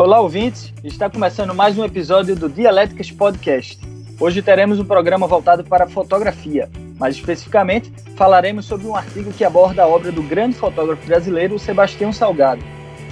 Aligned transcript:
Olá, 0.00 0.18
ouvintes! 0.18 0.72
Está 0.82 1.10
começando 1.10 1.54
mais 1.54 1.76
um 1.76 1.84
episódio 1.84 2.34
do 2.34 2.48
Dialéticas 2.48 3.10
Podcast. 3.10 3.78
Hoje 4.18 4.40
teremos 4.40 4.80
um 4.80 4.84
programa 4.86 5.26
voltado 5.26 5.62
para 5.62 5.86
fotografia. 5.86 6.70
Mais 6.98 7.16
especificamente, 7.16 7.92
falaremos 8.16 8.64
sobre 8.64 8.86
um 8.86 8.96
artigo 8.96 9.30
que 9.30 9.44
aborda 9.44 9.82
a 9.82 9.86
obra 9.86 10.10
do 10.10 10.22
grande 10.22 10.56
fotógrafo 10.56 11.06
brasileiro 11.06 11.58
Sebastião 11.58 12.14
Salgado. 12.14 12.62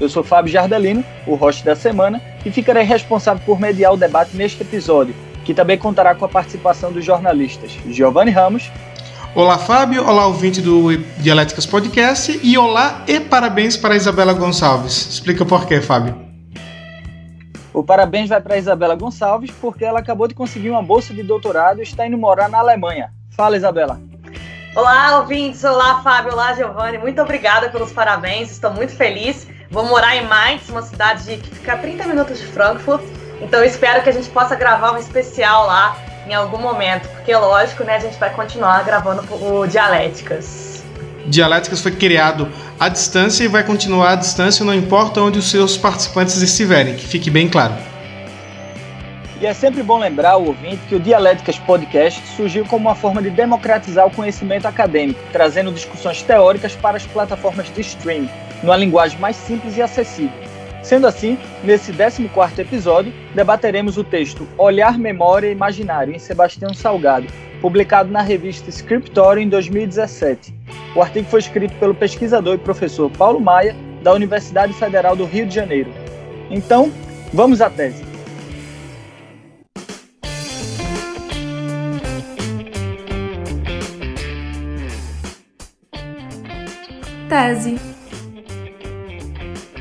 Eu 0.00 0.08
sou 0.08 0.24
Fábio 0.24 0.50
Jardelino, 0.50 1.04
o 1.26 1.34
host 1.34 1.62
da 1.62 1.76
semana, 1.76 2.22
e 2.42 2.50
ficarei 2.50 2.84
responsável 2.84 3.42
por 3.44 3.60
mediar 3.60 3.92
o 3.92 3.98
debate 3.98 4.34
neste 4.34 4.62
episódio, 4.62 5.14
que 5.44 5.52
também 5.52 5.76
contará 5.76 6.14
com 6.14 6.24
a 6.24 6.28
participação 6.28 6.90
dos 6.90 7.04
jornalistas 7.04 7.70
Giovanni 7.90 8.30
Ramos. 8.30 8.70
Olá, 9.34 9.58
Fábio. 9.58 10.08
Olá, 10.08 10.26
ouvinte 10.26 10.62
do 10.62 10.96
Dialéticas 11.18 11.66
Podcast. 11.66 12.40
E 12.42 12.56
olá 12.56 13.04
e 13.06 13.20
parabéns 13.20 13.76
para 13.76 13.94
Isabela 13.94 14.32
Gonçalves. 14.32 15.06
Explica 15.10 15.44
por 15.44 15.66
quê, 15.66 15.82
Fábio. 15.82 16.27
O 17.72 17.82
parabéns 17.82 18.28
vai 18.28 18.40
para 18.40 18.56
Isabela 18.56 18.94
Gonçalves, 18.94 19.50
porque 19.60 19.84
ela 19.84 20.00
acabou 20.00 20.26
de 20.26 20.34
conseguir 20.34 20.70
uma 20.70 20.82
bolsa 20.82 21.12
de 21.12 21.22
doutorado 21.22 21.80
e 21.80 21.82
está 21.82 22.06
indo 22.06 22.16
morar 22.16 22.48
na 22.48 22.58
Alemanha. 22.58 23.12
Fala, 23.30 23.56
Isabela. 23.56 24.00
Olá, 24.74 25.18
ouvintes. 25.18 25.64
Olá, 25.64 26.02
Fábio. 26.02 26.32
Olá, 26.32 26.54
Giovanni. 26.54 26.98
Muito 26.98 27.20
obrigada 27.20 27.68
pelos 27.68 27.92
parabéns. 27.92 28.50
Estou 28.50 28.72
muito 28.72 28.92
feliz. 28.92 29.46
Vou 29.70 29.84
morar 29.84 30.16
em 30.16 30.26
Mainz, 30.26 30.68
uma 30.68 30.82
cidade 30.82 31.36
que 31.36 31.54
fica 31.54 31.74
a 31.74 31.78
30 31.78 32.06
minutos 32.06 32.38
de 32.38 32.46
Frankfurt. 32.46 33.02
Então, 33.40 33.62
espero 33.62 34.02
que 34.02 34.08
a 34.08 34.12
gente 34.12 34.28
possa 34.30 34.56
gravar 34.56 34.92
um 34.92 34.96
especial 34.96 35.66
lá 35.66 35.96
em 36.26 36.34
algum 36.34 36.58
momento, 36.58 37.08
porque, 37.08 37.34
lógico, 37.34 37.84
né, 37.84 37.96
a 37.96 37.98
gente 37.98 38.18
vai 38.18 38.30
continuar 38.30 38.84
gravando 38.84 39.22
o 39.34 39.66
Dialéticas. 39.66 40.84
Dialéticas 41.26 41.80
foi 41.80 41.92
criado 41.92 42.48
à 42.78 42.88
distância 42.88 43.44
e 43.44 43.48
vai 43.48 43.64
continuar 43.64 44.12
à 44.12 44.14
distância, 44.14 44.64
não 44.64 44.74
importa 44.74 45.20
onde 45.20 45.38
os 45.38 45.50
seus 45.50 45.76
participantes 45.76 46.40
estiverem, 46.40 46.94
que 46.94 47.06
fique 47.06 47.30
bem 47.30 47.48
claro. 47.48 47.74
E 49.40 49.46
é 49.46 49.54
sempre 49.54 49.82
bom 49.84 49.98
lembrar 49.98 50.36
o 50.36 50.46
ouvinte 50.46 50.80
que 50.88 50.96
o 50.96 51.00
Dialéticas 51.00 51.58
Podcast 51.60 52.20
surgiu 52.34 52.64
como 52.64 52.88
uma 52.88 52.94
forma 52.94 53.22
de 53.22 53.30
democratizar 53.30 54.06
o 54.06 54.10
conhecimento 54.10 54.66
acadêmico, 54.66 55.20
trazendo 55.32 55.70
discussões 55.70 56.22
teóricas 56.22 56.74
para 56.74 56.96
as 56.96 57.06
plataformas 57.06 57.72
de 57.72 57.80
streaming, 57.80 58.28
numa 58.62 58.76
linguagem 58.76 59.18
mais 59.20 59.36
simples 59.36 59.76
e 59.76 59.82
acessível. 59.82 60.36
Sendo 60.82 61.06
assim, 61.06 61.38
nesse 61.62 61.92
14º 61.92 62.58
episódio, 62.58 63.12
debateremos 63.34 63.96
o 63.96 64.02
texto 64.02 64.48
Olhar, 64.56 64.98
Memória 64.98 65.48
e 65.48 65.52
Imaginário, 65.52 66.14
em 66.14 66.18
Sebastião 66.18 66.74
Salgado, 66.74 67.26
publicado 67.60 68.10
na 68.10 68.22
revista 68.22 68.70
Scriptório 68.70 69.42
em 69.42 69.48
2017. 69.48 70.54
O 70.94 71.02
artigo 71.02 71.28
foi 71.28 71.40
escrito 71.40 71.74
pelo 71.78 71.94
pesquisador 71.94 72.54
e 72.54 72.58
professor 72.58 73.10
Paulo 73.10 73.40
Maia, 73.40 73.74
da 74.02 74.12
Universidade 74.12 74.72
Federal 74.72 75.16
do 75.16 75.24
Rio 75.24 75.46
de 75.46 75.54
Janeiro. 75.54 75.92
Então, 76.50 76.90
vamos 77.32 77.60
à 77.60 77.68
tese. 77.68 78.04
Tese. 87.28 87.97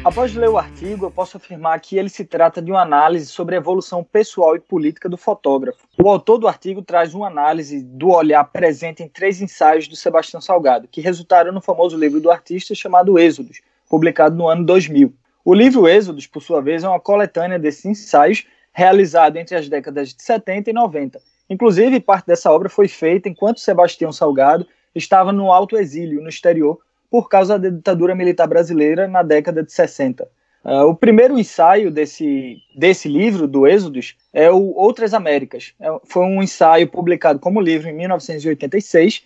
Após 0.07 0.33
ler 0.33 0.47
o 0.47 0.57
artigo, 0.57 1.05
eu 1.05 1.11
posso 1.11 1.35
afirmar 1.35 1.77
que 1.81 1.97
ele 1.97 2.07
se 2.07 2.23
trata 2.23 2.61
de 2.61 2.71
uma 2.71 2.81
análise 2.81 3.25
sobre 3.25 3.55
a 3.55 3.57
evolução 3.57 4.05
pessoal 4.05 4.55
e 4.55 4.59
política 4.61 5.09
do 5.09 5.17
fotógrafo. 5.17 5.85
O 6.01 6.09
autor 6.09 6.37
do 6.37 6.47
artigo 6.47 6.81
traz 6.81 7.13
uma 7.13 7.27
análise 7.27 7.83
do 7.83 8.11
olhar 8.11 8.41
presente 8.45 9.03
em 9.03 9.09
três 9.09 9.41
ensaios 9.41 9.85
do 9.85 9.97
Sebastião 9.97 10.39
Salgado, 10.39 10.87
que 10.87 11.01
resultaram 11.01 11.51
no 11.51 11.59
famoso 11.59 11.97
livro 11.97 12.21
do 12.21 12.31
artista 12.31 12.73
chamado 12.73 13.19
Êxodos, 13.19 13.59
publicado 13.89 14.33
no 14.33 14.47
ano 14.47 14.65
2000. 14.65 15.13
O 15.43 15.53
livro 15.53 15.89
Êxodos, 15.89 16.25
por 16.25 16.41
sua 16.41 16.61
vez, 16.61 16.85
é 16.85 16.87
uma 16.87 17.01
coletânea 17.01 17.59
desses 17.59 17.83
ensaios 17.83 18.47
realizado 18.71 19.35
entre 19.35 19.57
as 19.57 19.67
décadas 19.67 20.13
de 20.13 20.23
70 20.23 20.69
e 20.69 20.73
90. 20.73 21.19
Inclusive, 21.49 21.99
parte 21.99 22.27
dessa 22.27 22.49
obra 22.49 22.69
foi 22.69 22.87
feita 22.87 23.27
enquanto 23.27 23.59
Sebastião 23.59 24.13
Salgado 24.13 24.65
estava 24.95 25.33
no 25.33 25.51
alto 25.51 25.75
exílio 25.75 26.21
no 26.21 26.29
exterior 26.29 26.79
por 27.09 27.29
causa 27.29 27.57
da 27.57 27.69
ditadura 27.69 28.13
militar 28.13 28.47
brasileira 28.47 29.07
na 29.07 29.23
década 29.23 29.63
de 29.63 29.71
60. 29.71 30.23
Uh, 30.23 30.27
ah, 30.69 30.85
o 30.85 30.95
primeiro 30.95 31.39
ensaio 31.39 31.89
desse, 31.89 32.57
desse 32.75 33.07
livro, 33.07 33.47
do 33.47 33.65
Êxodos, 33.65 34.17
é 34.33 34.51
o 34.51 34.73
Outras 34.75 35.13
Américas. 35.13 35.73
É, 35.79 35.87
foi 36.05 36.25
um 36.25 36.43
ensaio 36.43 36.87
publicado 36.87 37.39
como 37.39 37.61
livro 37.61 37.89
em 37.89 37.93
1986 37.93 39.23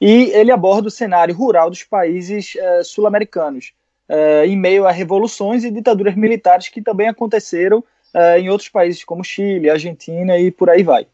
e 0.00 0.30
ele 0.32 0.52
aborda 0.52 0.88
o 0.88 0.90
cenário 0.90 1.34
rural 1.34 1.68
dos 1.68 1.82
países 1.82 2.54
uh, 2.54 2.84
sul-americanos, 2.84 3.72
uh, 4.08 4.44
em 4.46 4.56
meio 4.56 4.86
a 4.86 4.92
revoluções 4.92 5.64
e 5.64 5.70
ditaduras 5.70 6.14
militares 6.14 6.68
que 6.68 6.82
também 6.82 7.08
aconteceram 7.08 7.82
em 8.38 8.48
outros 8.48 8.68
países 8.68 9.02
como 9.02 9.24
Chile, 9.24 9.68
Argentina 9.68 10.38
e 10.38 10.48
por 10.48 10.70
aí 10.70 10.84
vai. 10.84 11.04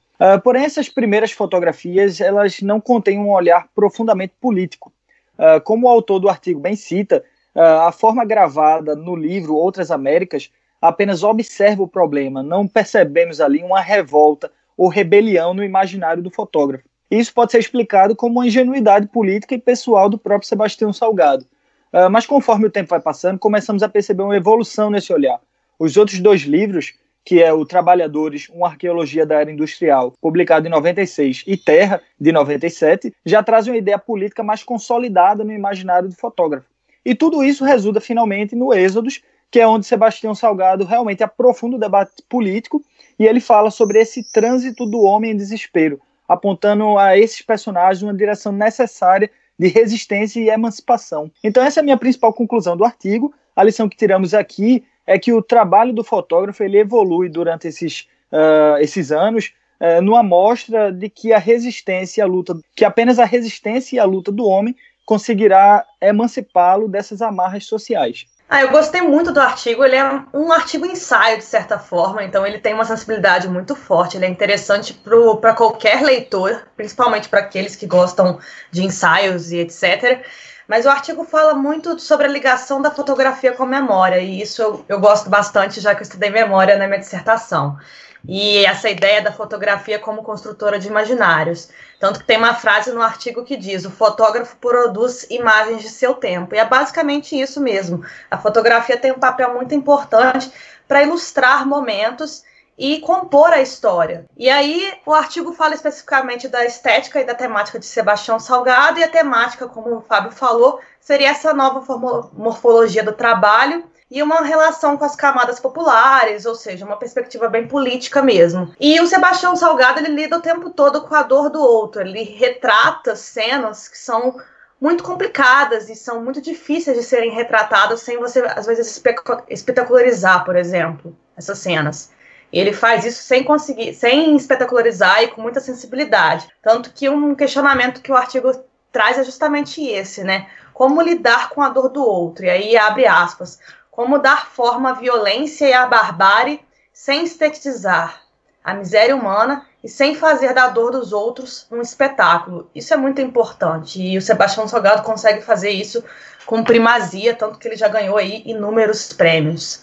porém, 0.45 0.65
essas 0.65 0.87
primeiras 0.87 1.33
fotografias 1.33 2.21
elas 2.21 2.61
não 2.61 2.79
contêm 2.79 3.19
um 3.19 3.31
olhar 3.31 3.69
profundamente 3.75 4.35
político 4.39 4.93
ah, 5.41 5.59
como 5.59 5.87
o 5.87 5.91
autor 5.91 6.19
do 6.19 6.29
artigo 6.29 6.61
bem 6.61 6.77
cita, 6.77 7.25
uh, 7.55 7.61
a 7.61 7.93
forma 7.93 8.27
gravada 8.27 8.95
no 8.95 9.17
livro 9.17 9.55
Outras 9.55 9.91
Américas 9.91 10.51
apenas 10.83 11.23
observa 11.23 11.83
o 11.83 11.89
problema, 11.89 12.43
não 12.43 12.69
percebemos 12.69 13.41
ali 13.41 13.63
uma 13.63 13.81
revolta 13.81 14.53
ou 14.77 14.89
rebelião 14.89 15.55
no 15.55 15.65
imaginário 15.65 16.23
do 16.23 16.31
fotógrafo. 16.31 16.85
Isso 17.11 17.33
pode 17.33 17.53
ser 17.53 17.59
explicado 17.59 18.15
como 18.15 18.37
uma 18.37 18.47
ingenuidade 18.47 19.09
política 19.09 19.55
e 19.55 19.59
pessoal 19.59 20.11
do 20.11 20.19
próprio 20.19 20.47
Sebastião 20.47 20.93
Salgado. 20.93 21.47
Uh, 21.91 22.11
mas 22.11 22.27
conforme 22.27 22.67
o 22.67 22.71
tempo 22.71 22.91
vai 22.91 23.01
passando, 23.01 23.39
começamos 23.39 23.83
a 23.83 23.89
perceber 23.89 24.23
uma 24.23 24.37
evolução 24.37 24.91
nesse 24.91 25.11
olhar. 25.11 25.41
Os 25.79 25.97
outros 25.97 26.21
dois 26.21 26.43
livros 26.43 26.93
que 27.25 27.43
é 27.43 27.53
o 27.53 27.65
Trabalhadores, 27.65 28.49
uma 28.49 28.69
arqueologia 28.69 29.27
da 29.27 29.41
era 29.41 29.51
industrial, 29.51 30.13
publicado 30.21 30.67
em 30.67 30.71
96, 30.71 31.45
e 31.47 31.57
Terra, 31.57 32.03
de 32.19 32.33
97, 32.33 33.13
já 33.25 33.43
trazem 33.43 33.73
uma 33.73 33.79
ideia 33.79 33.99
política 33.99 34.43
mais 34.43 34.63
consolidada 34.63 35.45
no 35.45 35.53
imaginário 35.53 36.09
do 36.09 36.15
fotógrafo. 36.17 36.67
E 37.05 37.15
tudo 37.15 37.43
isso 37.43 37.65
resulta 37.65 38.01
finalmente 38.01 38.55
no 38.55 38.75
Êxodos, 38.75 39.23
que 39.51 39.59
é 39.59 39.67
onde 39.67 39.87
Sebastião 39.87 40.35
Salgado 40.35 40.85
realmente 40.85 41.23
aprofunda 41.23 41.77
o 41.77 41.81
debate 41.81 42.23
político 42.29 42.83
e 43.19 43.27
ele 43.27 43.41
fala 43.41 43.71
sobre 43.71 44.01
esse 44.01 44.23
trânsito 44.33 44.87
do 44.87 45.03
homem 45.03 45.33
em 45.33 45.37
desespero, 45.37 46.01
apontando 46.29 46.97
a 46.99 47.19
esses 47.19 47.43
personagens 47.43 48.03
uma 48.03 48.15
direção 48.15 48.53
necessária 48.53 49.31
de 49.59 49.69
resistência 49.69 50.41
e 50.41 50.49
emancipação. 50.49 51.31
Então 51.43 51.63
essa 51.63 51.81
é 51.81 51.83
a 51.83 51.85
minha 51.85 51.99
principal 51.99 52.33
conclusão 52.33 52.77
do 52.77 52.85
artigo. 52.85 53.35
A 53.55 53.63
lição 53.63 53.89
que 53.89 53.97
tiramos 53.97 54.33
aqui 54.33 54.85
é 55.11 55.19
que 55.19 55.33
o 55.33 55.43
trabalho 55.43 55.93
do 55.93 56.05
fotógrafo 56.05 56.63
ele 56.63 56.79
evolui 56.79 57.29
durante 57.29 57.67
esses, 57.67 58.07
uh, 58.31 58.79
esses 58.79 59.11
anos 59.11 59.53
uh, 59.81 60.01
numa 60.01 60.23
mostra 60.23 60.93
de 60.93 61.11
que 61.11 61.33
a 61.33 61.39
resistência 61.39 62.21
e 62.21 62.23
a 62.23 62.27
luta, 62.27 62.57
que 62.77 62.85
apenas 62.85 63.19
a 63.19 63.25
resistência 63.25 63.97
e 63.97 63.99
a 63.99 64.05
luta 64.05 64.31
do 64.31 64.47
homem 64.47 64.77
conseguirá 65.05 65.85
emancipá-lo 66.01 66.87
dessas 66.87 67.21
amarras 67.21 67.67
sociais. 67.67 68.27
Ah, 68.49 68.63
eu 68.63 68.71
gostei 68.71 69.01
muito 69.01 69.33
do 69.33 69.41
artigo. 69.41 69.85
Ele 69.85 69.97
é 69.97 70.23
um 70.33 70.53
artigo 70.53 70.87
ensaio, 70.87 71.39
de 71.39 71.45
certa 71.45 71.77
forma, 71.77 72.23
então 72.23 72.47
ele 72.47 72.61
tem 72.61 72.73
uma 72.73 72.85
sensibilidade 72.85 73.49
muito 73.49 73.75
forte. 73.75 74.17
Ele 74.17 74.27
é 74.27 74.29
interessante 74.29 74.95
para 74.95 75.55
qualquer 75.55 76.03
leitor, 76.03 76.67
principalmente 76.77 77.29
para 77.29 77.41
aqueles 77.41 77.75
que 77.75 77.87
gostam 77.87 78.39
de 78.71 78.85
ensaios 78.85 79.51
e 79.51 79.59
etc. 79.59 80.25
Mas 80.71 80.87
o 80.87 80.89
artigo 80.89 81.25
fala 81.25 81.53
muito 81.53 81.99
sobre 81.99 82.27
a 82.27 82.31
ligação 82.31 82.81
da 82.81 82.93
fotografia 82.93 83.53
com 83.53 83.65
a 83.65 83.67
memória, 83.67 84.21
e 84.21 84.41
isso 84.41 84.63
eu, 84.63 84.85
eu 84.89 85.01
gosto 85.01 85.29
bastante, 85.29 85.81
já 85.81 85.97
que 85.97 86.01
eu 86.01 86.05
estudei 86.05 86.31
memória 86.31 86.79
na 86.79 86.87
minha 86.87 87.01
dissertação. 87.01 87.77
E 88.25 88.65
essa 88.65 88.89
ideia 88.89 89.21
da 89.21 89.33
fotografia 89.33 89.99
como 89.99 90.23
construtora 90.23 90.79
de 90.79 90.87
imaginários. 90.87 91.71
Tanto 91.99 92.21
que 92.21 92.25
tem 92.25 92.37
uma 92.37 92.55
frase 92.55 92.93
no 92.93 93.03
artigo 93.03 93.43
que 93.45 93.57
diz: 93.57 93.85
o 93.85 93.91
fotógrafo 93.91 94.55
produz 94.59 95.27
imagens 95.29 95.83
de 95.83 95.89
seu 95.89 96.15
tempo. 96.15 96.55
E 96.55 96.59
é 96.59 96.65
basicamente 96.65 97.35
isso 97.35 97.61
mesmo. 97.61 98.05
A 98.31 98.39
fotografia 98.39 98.97
tem 98.97 99.11
um 99.11 99.19
papel 99.19 99.53
muito 99.53 99.75
importante 99.75 100.53
para 100.87 101.03
ilustrar 101.03 101.67
momentos 101.67 102.45
e 102.81 102.99
compor 103.01 103.53
a 103.53 103.61
história. 103.61 104.25
E 104.39 104.49
aí 104.49 104.95
o 105.05 105.13
artigo 105.13 105.53
fala 105.53 105.75
especificamente 105.75 106.49
da 106.49 106.65
estética 106.65 107.21
e 107.21 107.27
da 107.27 107.35
temática 107.35 107.79
de 107.79 107.85
Sebastião 107.85 108.41
Salgado, 108.41 108.99
e 108.99 109.05
a 109.05 109.09
temática, 109.09 109.69
como 109.69 109.99
o 109.99 110.01
Fábio 110.01 110.33
falou, 110.33 110.81
seria 110.99 111.29
essa 111.29 111.53
nova 111.53 111.85
morfologia 112.33 113.05
do 113.05 113.13
trabalho 113.13 113.85
e 114.11 114.23
uma 114.23 114.41
relação 114.41 114.97
com 114.97 115.05
as 115.05 115.15
camadas 115.15 115.61
populares, 115.61 116.47
ou 116.47 116.55
seja, 116.55 116.87
uma 116.87 116.97
perspectiva 116.97 117.51
bem 117.51 117.69
política 117.69 118.23
mesmo. 118.23 118.75
E 118.81 118.99
o 118.99 119.07
Sebastião 119.07 119.55
Salgado 119.55 120.01
ele 120.01 120.15
lida 120.15 120.39
o 120.39 120.43
tempo 120.43 120.71
todo 120.71 121.03
com 121.03 121.15
a 121.15 121.23
dor 121.23 121.51
do 121.51 121.61
outro, 121.61 122.01
ele 122.01 122.23
retrata 122.23 123.15
cenas 123.15 123.89
que 123.89 123.99
são 123.99 124.41
muito 124.81 125.05
complicadas 125.05 125.91
e 125.91 125.95
são 125.95 126.25
muito 126.25 126.41
difíceis 126.41 126.97
de 126.97 127.03
serem 127.03 127.33
retratadas 127.33 128.01
sem 128.01 128.17
você, 128.17 128.41
às 128.41 128.65
vezes, 128.65 129.03
espetacularizar, 129.51 130.47
por 130.47 130.57
exemplo, 130.57 131.15
essas 131.37 131.59
cenas. 131.59 132.11
Ele 132.53 132.73
faz 132.73 133.05
isso 133.05 133.23
sem 133.23 133.45
conseguir, 133.45 133.95
sem 133.95 134.37
espetacularizar 134.37 135.23
e 135.23 135.29
com 135.29 135.41
muita 135.41 135.61
sensibilidade. 135.61 136.49
Tanto 136.63 136.93
que 136.93 137.09
um 137.09 137.35
questionamento 137.35 138.03
que 138.03 138.11
o 138.11 138.17
artigo 138.17 138.53
traz 138.91 139.19
é 139.19 139.25
justamente 139.25 139.85
esse, 139.87 140.25
né? 140.25 140.49
Como 140.73 141.01
lidar 141.01 141.51
com 141.51 141.63
a 141.63 141.69
dor 141.69 141.89
do 141.89 142.03
outro? 142.03 142.45
E 142.45 142.51
aí 142.51 142.77
abre 142.77 143.07
aspas. 143.07 143.59
como 143.91 144.19
dar 144.19 144.47
forma 144.47 144.91
à 144.91 144.93
violência 144.95 145.67
e 145.67 145.73
à 145.73 145.85
barbárie 145.87 146.61
sem 146.93 147.25
estetizar 147.25 148.23
a 148.63 148.75
miséria 148.75 149.15
humana 149.17 149.67
e 149.83 149.89
sem 149.89 150.15
fazer 150.15 150.53
da 150.53 150.69
dor 150.69 150.93
dos 150.93 151.13
outros 151.13 151.67
um 151.71 151.81
espetáculo. 151.81 152.71
Isso 152.75 152.93
é 152.93 152.97
muito 152.97 153.21
importante 153.21 154.01
e 154.01 154.17
o 154.17 154.23
Sebastião 154.23 154.69
Salgado 154.69 155.03
consegue 155.03 155.43
fazer 155.43 155.71
isso 155.71 156.05
com 156.47 156.63
primazia, 156.65 157.35
tanto 157.35 157.59
que 157.59 157.69
ele 157.69 157.77
já 157.77 157.89
ganhou 157.89 158.17
aí 158.17 158.43
inúmeros 158.45 159.13
prêmios. 159.13 159.83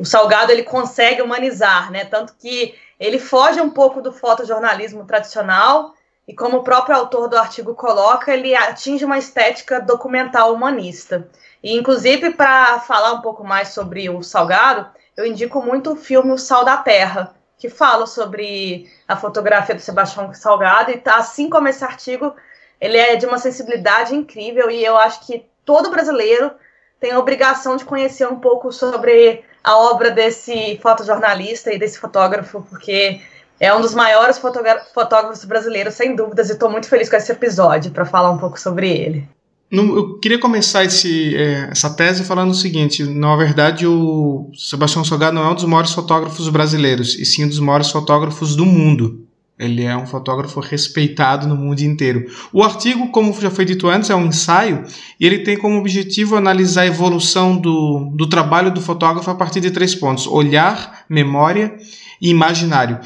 O 0.00 0.04
Salgado 0.06 0.50
ele 0.50 0.62
consegue 0.62 1.20
humanizar, 1.20 1.92
né? 1.92 2.06
Tanto 2.06 2.34
que 2.38 2.74
ele 2.98 3.18
foge 3.18 3.60
um 3.60 3.68
pouco 3.68 4.00
do 4.00 4.10
fotojornalismo 4.10 5.04
tradicional 5.04 5.94
e 6.26 6.34
como 6.34 6.58
o 6.58 6.62
próprio 6.62 6.96
autor 6.96 7.28
do 7.28 7.36
artigo 7.36 7.74
coloca, 7.74 8.32
ele 8.32 8.54
atinge 8.54 9.04
uma 9.04 9.18
estética 9.18 9.78
documental 9.78 10.54
humanista. 10.54 11.28
E 11.62 11.76
inclusive 11.76 12.30
para 12.30 12.80
falar 12.80 13.12
um 13.12 13.20
pouco 13.20 13.44
mais 13.44 13.68
sobre 13.68 14.08
o 14.08 14.22
Salgado, 14.22 14.88
eu 15.14 15.26
indico 15.26 15.60
muito 15.60 15.92
o 15.92 15.96
filme 15.96 16.32
O 16.32 16.38
Sal 16.38 16.64
da 16.64 16.78
Terra, 16.78 17.34
que 17.58 17.68
fala 17.68 18.06
sobre 18.06 18.90
a 19.06 19.16
fotografia 19.16 19.74
do 19.74 19.82
Sebastião 19.82 20.32
Salgado, 20.32 20.92
e 20.92 20.96
tá, 20.96 21.16
assim 21.16 21.50
como 21.50 21.68
esse 21.68 21.84
artigo, 21.84 22.34
ele 22.80 22.96
é 22.96 23.16
de 23.16 23.26
uma 23.26 23.36
sensibilidade 23.36 24.14
incrível, 24.14 24.70
e 24.70 24.82
eu 24.82 24.96
acho 24.96 25.26
que 25.26 25.44
todo 25.62 25.90
brasileiro 25.90 26.52
tem 26.98 27.12
a 27.12 27.18
obrigação 27.18 27.76
de 27.76 27.84
conhecer 27.84 28.26
um 28.26 28.40
pouco 28.40 28.72
sobre 28.72 29.44
a 29.62 29.76
obra 29.76 30.10
desse 30.10 30.78
fotojornalista 30.82 31.72
e 31.72 31.78
desse 31.78 31.98
fotógrafo, 31.98 32.66
porque 32.68 33.20
é 33.58 33.74
um 33.74 33.80
dos 33.80 33.94
maiores 33.94 34.38
fotógrafos 34.38 35.44
brasileiros, 35.44 35.94
sem 35.94 36.16
dúvidas, 36.16 36.48
e 36.48 36.52
estou 36.52 36.70
muito 36.70 36.88
feliz 36.88 37.08
com 37.08 37.16
esse 37.16 37.30
episódio 37.30 37.90
para 37.90 38.06
falar 38.06 38.30
um 38.30 38.38
pouco 38.38 38.58
sobre 38.58 38.90
ele. 38.90 39.28
Eu 39.70 40.18
queria 40.18 40.40
começar 40.40 40.84
esse, 40.84 41.36
é, 41.36 41.68
essa 41.70 41.90
tese 41.90 42.24
falando 42.24 42.50
o 42.50 42.54
seguinte: 42.54 43.04
na 43.04 43.36
verdade, 43.36 43.86
o 43.86 44.50
Sebastião 44.52 45.04
Salgado 45.04 45.36
não 45.36 45.44
é 45.44 45.50
um 45.50 45.54
dos 45.54 45.64
maiores 45.64 45.92
fotógrafos 45.92 46.48
brasileiros, 46.48 47.16
e 47.16 47.24
sim 47.24 47.44
um 47.44 47.48
dos 47.48 47.60
maiores 47.60 47.90
fotógrafos 47.90 48.56
do 48.56 48.66
mundo. 48.66 49.28
Ele 49.60 49.84
é 49.84 49.96
um 49.96 50.06
fotógrafo 50.06 50.58
respeitado 50.58 51.46
no 51.46 51.54
mundo 51.54 51.80
inteiro. 51.80 52.26
O 52.52 52.62
artigo, 52.62 53.08
como 53.08 53.38
já 53.40 53.50
foi 53.50 53.64
dito 53.64 53.88
antes, 53.88 54.08
é 54.08 54.14
um 54.16 54.26
ensaio 54.26 54.84
e 55.18 55.26
ele 55.26 55.40
tem 55.40 55.56
como 55.56 55.78
objetivo 55.78 56.36
analisar 56.36 56.82
a 56.82 56.86
evolução 56.86 57.56
do, 57.56 58.10
do 58.14 58.26
trabalho 58.26 58.72
do 58.72 58.80
fotógrafo 58.80 59.30
a 59.30 59.34
partir 59.34 59.60
de 59.60 59.70
três 59.70 59.94
pontos: 59.94 60.26
olhar, 60.26 61.04
memória 61.08 61.76
e 62.20 62.28
imaginário. 62.28 62.98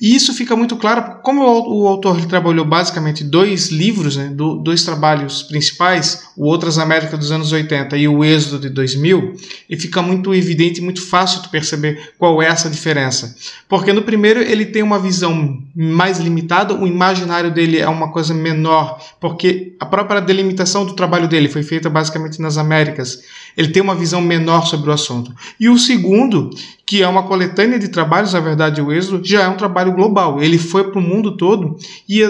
E 0.00 0.14
isso 0.14 0.32
fica 0.32 0.54
muito 0.54 0.76
claro, 0.76 1.20
como 1.22 1.42
o, 1.42 1.88
autor 1.88 2.24
trabalhou 2.26 2.64
basicamente 2.64 3.24
dois 3.24 3.68
livros, 3.68 4.16
né, 4.16 4.28
do, 4.28 4.56
dois 4.56 4.84
trabalhos 4.84 5.42
principais, 5.42 6.28
o 6.36 6.46
Outras 6.46 6.78
Américas 6.78 7.18
dos 7.18 7.32
anos 7.32 7.50
80 7.50 7.96
e 7.96 8.06
o 8.06 8.24
Êxodo 8.24 8.60
de 8.60 8.68
2000, 8.68 9.34
e 9.68 9.76
fica 9.76 10.00
muito 10.00 10.32
evidente, 10.32 10.80
muito 10.80 11.02
fácil 11.02 11.42
de 11.42 11.48
perceber 11.48 12.12
qual 12.16 12.40
é 12.40 12.46
essa 12.46 12.70
diferença. 12.70 13.36
Porque 13.68 13.92
no 13.92 14.02
primeiro 14.02 14.40
ele 14.40 14.66
tem 14.66 14.82
uma 14.82 14.98
visão 14.98 15.62
mais 15.74 16.18
limitada, 16.18 16.72
o 16.74 16.86
imaginário 16.86 17.50
dele 17.50 17.78
é 17.78 17.88
uma 17.88 18.12
coisa 18.12 18.32
menor, 18.32 19.00
porque 19.20 19.74
a 19.80 19.86
própria 19.86 20.20
delimitação 20.20 20.86
do 20.86 20.94
trabalho 20.94 21.26
dele 21.26 21.48
foi 21.48 21.62
feita 21.62 21.90
basicamente 21.90 22.40
nas 22.40 22.56
Américas. 22.56 23.22
Ele 23.56 23.68
tem 23.68 23.82
uma 23.82 23.94
visão 23.94 24.20
menor 24.20 24.66
sobre 24.66 24.90
o 24.90 24.92
assunto. 24.92 25.34
E 25.58 25.68
o 25.68 25.78
segundo, 25.78 26.50
que 26.86 27.02
é 27.02 27.08
uma 27.08 27.24
coletânea 27.24 27.78
de 27.78 27.88
trabalhos, 27.88 28.32
na 28.32 28.40
verdade, 28.40 28.80
o 28.80 28.92
Êxodo, 28.92 29.26
já 29.26 29.42
é 29.42 29.48
um 29.48 29.56
trabalho 29.56 29.92
global. 29.92 30.42
Ele 30.42 30.58
foi 30.58 30.90
para 30.90 30.98
o 30.98 31.02
mundo 31.02 31.36
todo 31.36 31.76
e, 32.08 32.22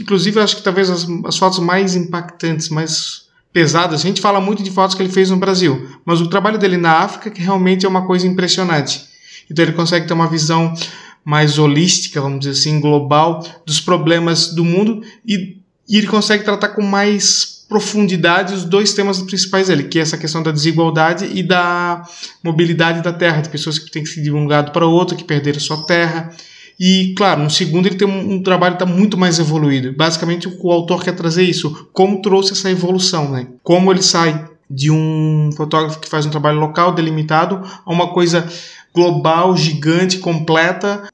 inclusive, 0.00 0.40
acho 0.40 0.56
que 0.56 0.62
talvez 0.62 0.90
as, 0.90 1.06
as 1.24 1.36
fotos 1.36 1.58
mais 1.58 1.94
impactantes, 1.94 2.68
mais 2.68 3.24
pesadas, 3.54 4.00
a 4.00 4.02
gente 4.02 4.20
fala 4.20 4.40
muito 4.40 4.64
de 4.64 4.70
fotos 4.70 4.96
que 4.96 5.02
ele 5.02 5.12
fez 5.12 5.30
no 5.30 5.36
Brasil, 5.36 5.88
mas 6.04 6.20
o 6.20 6.26
trabalho 6.26 6.58
dele 6.58 6.76
na 6.76 6.98
África 6.98 7.30
que 7.30 7.40
realmente 7.40 7.86
é 7.86 7.88
uma 7.88 8.04
coisa 8.04 8.26
impressionante. 8.26 9.04
Então 9.48 9.64
ele 9.64 9.72
consegue 9.72 10.08
ter 10.08 10.12
uma 10.12 10.26
visão 10.26 10.74
mais 11.24 11.56
holística, 11.56 12.20
vamos 12.20 12.40
dizer 12.40 12.50
assim, 12.52 12.80
global 12.80 13.40
dos 13.64 13.80
problemas 13.80 14.48
do 14.48 14.64
mundo 14.64 15.02
e, 15.24 15.58
e 15.88 15.96
ele 15.96 16.08
consegue 16.08 16.44
tratar 16.44 16.70
com 16.70 16.82
mais 16.82 17.63
profundidade 17.74 18.54
os 18.54 18.62
dois 18.62 18.94
temas 18.94 19.20
principais 19.20 19.66
dele, 19.66 19.82
que 19.82 19.98
é 19.98 20.02
essa 20.02 20.16
questão 20.16 20.44
da 20.44 20.52
desigualdade 20.52 21.28
e 21.34 21.42
da 21.42 22.04
mobilidade 22.40 23.02
da 23.02 23.12
terra, 23.12 23.40
de 23.40 23.48
pessoas 23.48 23.80
que 23.80 23.90
têm 23.90 24.04
que 24.04 24.20
ir 24.20 24.22
de 24.22 24.30
um 24.30 24.46
lado 24.46 24.70
para 24.70 24.86
outro, 24.86 25.16
que 25.16 25.24
perderam 25.24 25.58
sua 25.58 25.84
terra. 25.84 26.30
E, 26.78 27.12
claro, 27.16 27.42
no 27.42 27.50
segundo 27.50 27.86
ele 27.86 27.96
tem 27.96 28.06
um, 28.06 28.34
um 28.34 28.42
trabalho 28.44 28.76
que 28.76 28.84
está 28.84 28.94
muito 28.94 29.18
mais 29.18 29.40
evoluído. 29.40 29.92
Basicamente, 29.92 30.46
o, 30.46 30.56
o 30.56 30.70
autor 30.70 31.02
quer 31.02 31.16
trazer 31.16 31.42
isso, 31.42 31.88
como 31.92 32.22
trouxe 32.22 32.52
essa 32.52 32.70
evolução, 32.70 33.28
né? 33.28 33.48
Como 33.64 33.90
ele 33.90 34.02
sai 34.02 34.48
de 34.70 34.92
um 34.92 35.50
fotógrafo 35.56 35.98
que 35.98 36.08
faz 36.08 36.24
um 36.24 36.30
trabalho 36.30 36.60
local, 36.60 36.94
delimitado, 36.94 37.60
a 37.84 37.92
uma 37.92 38.12
coisa 38.12 38.48
global, 38.94 39.56
gigante, 39.56 40.18
completa, 40.18 41.08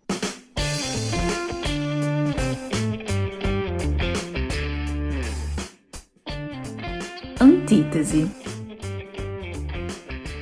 Antítese. 7.70 8.28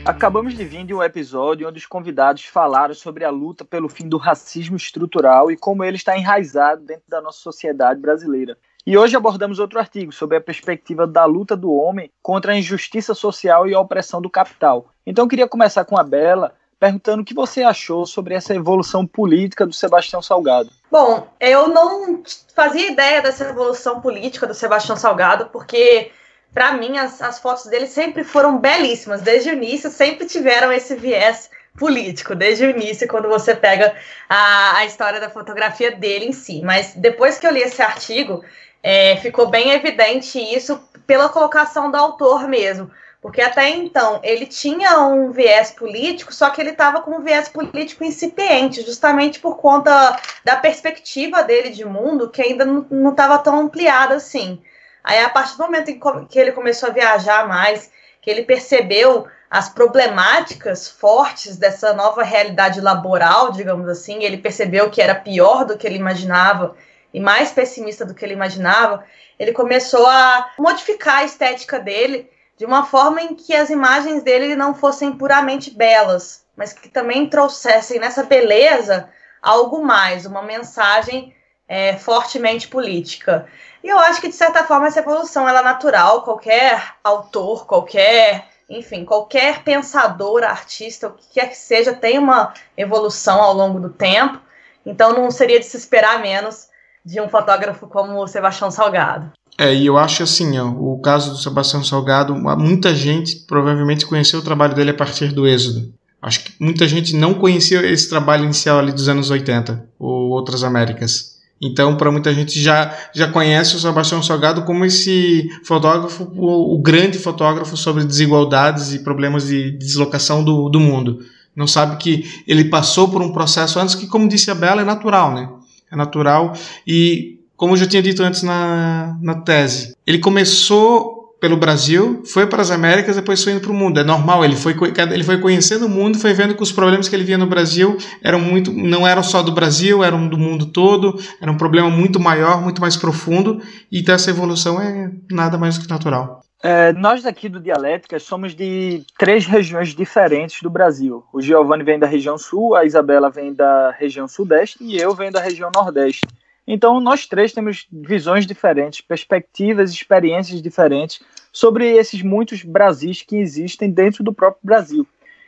Acabamos 0.02 0.56
de 0.56 0.64
vir 0.64 0.86
de 0.86 0.94
um 0.94 1.02
episódio 1.02 1.68
onde 1.68 1.78
os 1.78 1.84
convidados 1.84 2.46
falaram 2.46 2.94
sobre 2.94 3.22
a 3.22 3.30
luta 3.30 3.66
pelo 3.66 3.90
fim 3.90 4.08
do 4.08 4.16
racismo 4.16 4.76
estrutural 4.76 5.50
e 5.50 5.56
como 5.56 5.84
ele 5.84 5.98
está 5.98 6.16
enraizado 6.16 6.86
dentro 6.86 7.04
da 7.06 7.20
nossa 7.20 7.40
sociedade 7.40 8.00
brasileira. 8.00 8.56
E 8.86 8.96
hoje 8.96 9.14
abordamos 9.14 9.58
outro 9.58 9.78
artigo 9.78 10.10
sobre 10.10 10.38
a 10.38 10.40
perspectiva 10.40 11.06
da 11.06 11.26
luta 11.26 11.54
do 11.54 11.70
homem 11.70 12.10
contra 12.22 12.52
a 12.52 12.56
injustiça 12.56 13.12
social 13.12 13.68
e 13.68 13.74
a 13.74 13.80
opressão 13.80 14.22
do 14.22 14.30
capital. 14.30 14.88
Então 15.06 15.26
eu 15.26 15.28
queria 15.28 15.46
começar 15.46 15.84
com 15.84 15.98
a 15.98 16.02
Bela, 16.02 16.54
perguntando 16.80 17.20
o 17.20 17.24
que 17.26 17.34
você 17.34 17.62
achou 17.62 18.06
sobre 18.06 18.32
essa 18.32 18.54
evolução 18.54 19.06
política 19.06 19.66
do 19.66 19.74
Sebastião 19.74 20.22
Salgado. 20.22 20.70
Bom, 20.90 21.28
eu 21.38 21.68
não 21.68 22.22
fazia 22.54 22.90
ideia 22.90 23.20
dessa 23.20 23.44
evolução 23.44 24.00
política 24.00 24.46
do 24.46 24.54
Sebastião 24.54 24.96
Salgado, 24.96 25.50
porque 25.52 26.10
para 26.52 26.72
mim, 26.72 26.98
as, 26.98 27.20
as 27.20 27.38
fotos 27.38 27.66
dele 27.66 27.86
sempre 27.86 28.24
foram 28.24 28.58
belíssimas. 28.58 29.22
Desde 29.22 29.50
o 29.50 29.52
início, 29.52 29.90
sempre 29.90 30.26
tiveram 30.26 30.72
esse 30.72 30.96
viés 30.96 31.50
político, 31.78 32.34
desde 32.34 32.66
o 32.66 32.70
início, 32.70 33.06
quando 33.06 33.28
você 33.28 33.54
pega 33.54 33.94
a, 34.28 34.78
a 34.78 34.84
história 34.84 35.20
da 35.20 35.30
fotografia 35.30 35.92
dele 35.92 36.26
em 36.26 36.32
si. 36.32 36.60
Mas 36.62 36.94
depois 36.94 37.38
que 37.38 37.46
eu 37.46 37.52
li 37.52 37.60
esse 37.60 37.80
artigo, 37.80 38.44
é, 38.82 39.16
ficou 39.16 39.46
bem 39.48 39.70
evidente 39.70 40.38
isso 40.38 40.80
pela 41.06 41.28
colocação 41.28 41.90
do 41.90 41.96
autor 41.96 42.48
mesmo. 42.48 42.90
Porque 43.20 43.40
até 43.40 43.68
então 43.70 44.20
ele 44.22 44.46
tinha 44.46 45.00
um 45.00 45.32
viés 45.32 45.72
político, 45.72 46.32
só 46.32 46.50
que 46.50 46.60
ele 46.60 46.70
estava 46.70 47.00
com 47.00 47.16
um 47.16 47.22
viés 47.22 47.48
político 47.48 48.04
incipiente, 48.04 48.82
justamente 48.82 49.40
por 49.40 49.56
conta 49.56 50.16
da 50.44 50.56
perspectiva 50.56 51.42
dele 51.42 51.70
de 51.70 51.84
mundo, 51.84 52.30
que 52.30 52.40
ainda 52.40 52.64
não 52.64 53.10
estava 53.10 53.38
tão 53.38 53.58
ampliada 53.58 54.14
assim. 54.14 54.62
Aí, 55.02 55.22
a 55.22 55.28
partir 55.28 55.56
do 55.56 55.64
momento 55.64 55.90
em 55.90 56.26
que 56.26 56.38
ele 56.38 56.52
começou 56.52 56.88
a 56.88 56.92
viajar 56.92 57.46
mais, 57.48 57.90
que 58.20 58.30
ele 58.30 58.42
percebeu 58.42 59.26
as 59.50 59.68
problemáticas 59.68 60.88
fortes 60.88 61.56
dessa 61.56 61.94
nova 61.94 62.22
realidade 62.22 62.80
laboral, 62.80 63.50
digamos 63.52 63.88
assim, 63.88 64.22
ele 64.22 64.36
percebeu 64.36 64.90
que 64.90 65.00
era 65.00 65.14
pior 65.14 65.64
do 65.64 65.78
que 65.78 65.86
ele 65.86 65.96
imaginava 65.96 66.76
e 67.12 67.18
mais 67.18 67.50
pessimista 67.50 68.04
do 68.04 68.14
que 68.14 68.24
ele 68.24 68.34
imaginava, 68.34 69.04
ele 69.38 69.52
começou 69.52 70.06
a 70.06 70.50
modificar 70.58 71.18
a 71.18 71.24
estética 71.24 71.78
dele 71.78 72.30
de 72.58 72.66
uma 72.66 72.84
forma 72.84 73.22
em 73.22 73.34
que 73.34 73.54
as 73.54 73.70
imagens 73.70 74.22
dele 74.22 74.54
não 74.54 74.74
fossem 74.74 75.12
puramente 75.12 75.70
belas, 75.70 76.44
mas 76.56 76.72
que 76.72 76.88
também 76.88 77.28
trouxessem 77.30 77.98
nessa 77.98 78.24
beleza 78.24 79.08
algo 79.40 79.82
mais, 79.82 80.26
uma 80.26 80.42
mensagem 80.42 81.34
é, 81.68 81.96
fortemente 81.96 82.66
política. 82.66 83.46
E 83.84 83.88
eu 83.88 83.98
acho 83.98 84.20
que, 84.20 84.28
de 84.28 84.34
certa 84.34 84.64
forma, 84.64 84.86
essa 84.86 85.00
evolução 85.00 85.48
ela 85.48 85.60
é 85.60 85.64
natural. 85.64 86.22
Qualquer 86.22 86.94
autor, 87.04 87.66
qualquer, 87.66 88.48
enfim, 88.68 89.04
qualquer 89.04 89.62
pensador, 89.62 90.42
artista, 90.42 91.08
o 91.08 91.12
que 91.12 91.34
quer 91.34 91.48
que 91.48 91.56
seja, 91.56 91.92
tem 91.92 92.18
uma 92.18 92.52
evolução 92.76 93.40
ao 93.40 93.54
longo 93.54 93.78
do 93.78 93.90
tempo. 93.90 94.40
Então, 94.84 95.12
não 95.12 95.30
seria 95.30 95.60
de 95.60 95.66
se 95.66 95.76
esperar 95.76 96.20
menos 96.20 96.68
de 97.04 97.20
um 97.20 97.28
fotógrafo 97.28 97.86
como 97.86 98.22
o 98.22 98.26
Sebastião 98.26 98.70
Salgado. 98.70 99.32
É, 99.56 99.74
e 99.74 99.86
eu 99.86 99.98
acho 99.98 100.22
assim, 100.22 100.58
ó, 100.58 100.66
o 100.66 101.00
caso 101.00 101.30
do 101.30 101.36
Sebastião 101.36 101.82
Salgado, 101.82 102.34
muita 102.34 102.94
gente 102.94 103.44
provavelmente 103.46 104.06
conheceu 104.06 104.38
o 104.38 104.44
trabalho 104.44 104.74
dele 104.74 104.90
a 104.90 104.94
partir 104.94 105.32
do 105.32 105.46
Êxodo. 105.46 105.92
Acho 106.20 106.44
que 106.44 106.52
muita 106.60 106.86
gente 106.86 107.14
não 107.14 107.34
conhecia 107.34 107.84
esse 107.86 108.08
trabalho 108.08 108.44
inicial 108.44 108.78
ali 108.78 108.92
dos 108.92 109.08
anos 109.08 109.30
80, 109.30 109.88
ou 109.98 110.30
Outras 110.30 110.62
Américas. 110.62 111.37
Então, 111.60 111.96
para 111.96 112.10
muita 112.12 112.32
gente 112.32 112.60
já, 112.60 112.96
já 113.12 113.28
conhece 113.28 113.74
o 113.74 113.80
Sebastião 113.80 114.22
Salgado 114.22 114.62
como 114.62 114.84
esse 114.84 115.50
fotógrafo, 115.64 116.30
o, 116.36 116.74
o, 116.74 116.78
grande 116.78 117.18
fotógrafo 117.18 117.76
sobre 117.76 118.04
desigualdades 118.04 118.94
e 118.94 119.00
problemas 119.00 119.48
de 119.48 119.72
deslocação 119.72 120.44
do, 120.44 120.68
do 120.68 120.78
mundo. 120.78 121.18
Não 121.56 121.66
sabe 121.66 121.96
que 121.96 122.42
ele 122.46 122.66
passou 122.66 123.08
por 123.08 123.20
um 123.20 123.32
processo 123.32 123.80
antes 123.80 123.96
que, 123.96 124.06
como 124.06 124.28
disse 124.28 124.50
a 124.50 124.54
Bela, 124.54 124.82
é 124.82 124.84
natural, 124.84 125.34
né? 125.34 125.48
É 125.90 125.96
natural 125.96 126.52
e, 126.86 127.40
como 127.56 127.72
eu 127.72 127.76
já 127.76 127.86
tinha 127.86 128.02
dito 128.02 128.22
antes 128.22 128.44
na, 128.44 129.18
na 129.20 129.34
tese, 129.34 129.96
ele 130.06 130.18
começou 130.18 131.17
pelo 131.40 131.56
Brasil, 131.56 132.22
foi 132.24 132.46
para 132.46 132.62
as 132.62 132.70
Américas, 132.70 133.16
depois 133.16 133.42
foi 133.42 133.52
indo 133.52 133.60
para 133.60 133.70
o 133.70 133.74
mundo. 133.74 134.00
É 134.00 134.04
normal, 134.04 134.44
ele 134.44 134.56
foi, 134.56 134.74
ele 135.12 135.24
foi 135.24 135.38
conhecendo 135.38 135.86
o 135.86 135.88
mundo, 135.88 136.18
foi 136.18 136.32
vendo 136.32 136.54
que 136.54 136.62
os 136.62 136.72
problemas 136.72 137.08
que 137.08 137.14
ele 137.14 137.24
via 137.24 137.38
no 137.38 137.46
Brasil 137.46 137.96
eram 138.22 138.40
muito, 138.40 138.72
não 138.72 139.06
eram 139.06 139.22
só 139.22 139.42
do 139.42 139.52
Brasil, 139.52 140.02
eram 140.02 140.28
do 140.28 140.36
mundo 140.36 140.66
todo, 140.66 141.18
era 141.40 141.50
um 141.50 141.56
problema 141.56 141.88
muito 141.88 142.18
maior, 142.18 142.60
muito 142.60 142.80
mais 142.80 142.96
profundo, 142.96 143.60
e 143.90 144.02
dessa 144.02 144.30
evolução 144.30 144.80
é 144.80 145.10
nada 145.30 145.56
mais 145.56 145.78
do 145.78 145.84
que 145.84 145.90
natural. 145.90 146.42
É, 146.60 146.92
nós 146.92 147.24
aqui 147.24 147.48
do 147.48 147.60
Dialética 147.60 148.18
somos 148.18 148.52
de 148.52 149.04
três 149.16 149.46
regiões 149.46 149.94
diferentes 149.94 150.60
do 150.60 150.68
Brasil. 150.68 151.22
O 151.32 151.40
Giovanni 151.40 151.84
vem 151.84 152.00
da 152.00 152.06
região 152.06 152.36
sul, 152.36 152.74
a 152.74 152.84
Isabela 152.84 153.30
vem 153.30 153.54
da 153.54 153.92
região 153.92 154.26
sudeste 154.26 154.78
e 154.80 154.96
eu 154.96 155.14
venho 155.14 155.30
da 155.30 155.40
região 155.40 155.70
nordeste. 155.72 156.26
Então, 156.70 157.00
nós 157.00 157.26
três 157.26 157.50
temos 157.50 157.86
visões 157.90 158.46
diferentes, 158.46 159.00
perspectivas, 159.00 159.90
experiências 159.90 160.60
diferentes 160.60 161.18
sobre 161.50 161.96
esses 161.96 162.20
muitos 162.20 162.62
Brasis 162.62 163.22
que 163.22 163.36
existem 163.36 163.90
dentro 163.90 164.22
do 164.22 164.34
próprio 164.34 164.60
Brasil. 164.62 165.06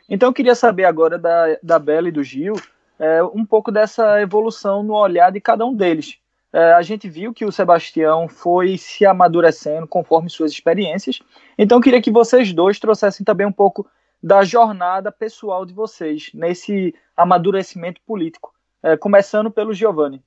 Então, 0.09 0.29
eu 0.29 0.33
queria 0.33 0.55
saber 0.55 0.85
agora 0.85 1.19
da, 1.19 1.59
da 1.61 1.77
Bela 1.77 2.09
e 2.09 2.11
do 2.11 2.23
Gil 2.23 2.55
é, 2.97 3.21
um 3.21 3.45
pouco 3.45 3.71
dessa 3.71 4.19
evolução 4.19 4.81
no 4.81 4.95
olhar 4.95 5.31
de 5.31 5.39
cada 5.39 5.63
um 5.63 5.75
deles. 5.75 6.17
É, 6.51 6.73
a 6.73 6.81
gente 6.81 7.07
viu 7.07 7.31
que 7.35 7.45
o 7.45 7.51
Sebastião 7.51 8.27
foi 8.27 8.75
se 8.79 9.05
amadurecendo 9.05 9.87
conforme 9.87 10.27
suas 10.27 10.51
experiências. 10.51 11.19
Então, 11.55 11.77
eu 11.77 11.83
queria 11.83 12.01
que 12.01 12.09
vocês 12.09 12.51
dois 12.51 12.79
trouxessem 12.79 13.23
também 13.23 13.45
um 13.45 13.51
pouco 13.51 13.87
da 14.23 14.43
jornada 14.43 15.11
pessoal 15.11 15.67
de 15.67 15.73
vocês 15.73 16.31
nesse 16.33 16.95
amadurecimento 17.15 18.01
político, 18.07 18.51
é, 18.81 18.97
começando 18.97 19.51
pelo 19.51 19.71
Giovanni. 19.71 20.23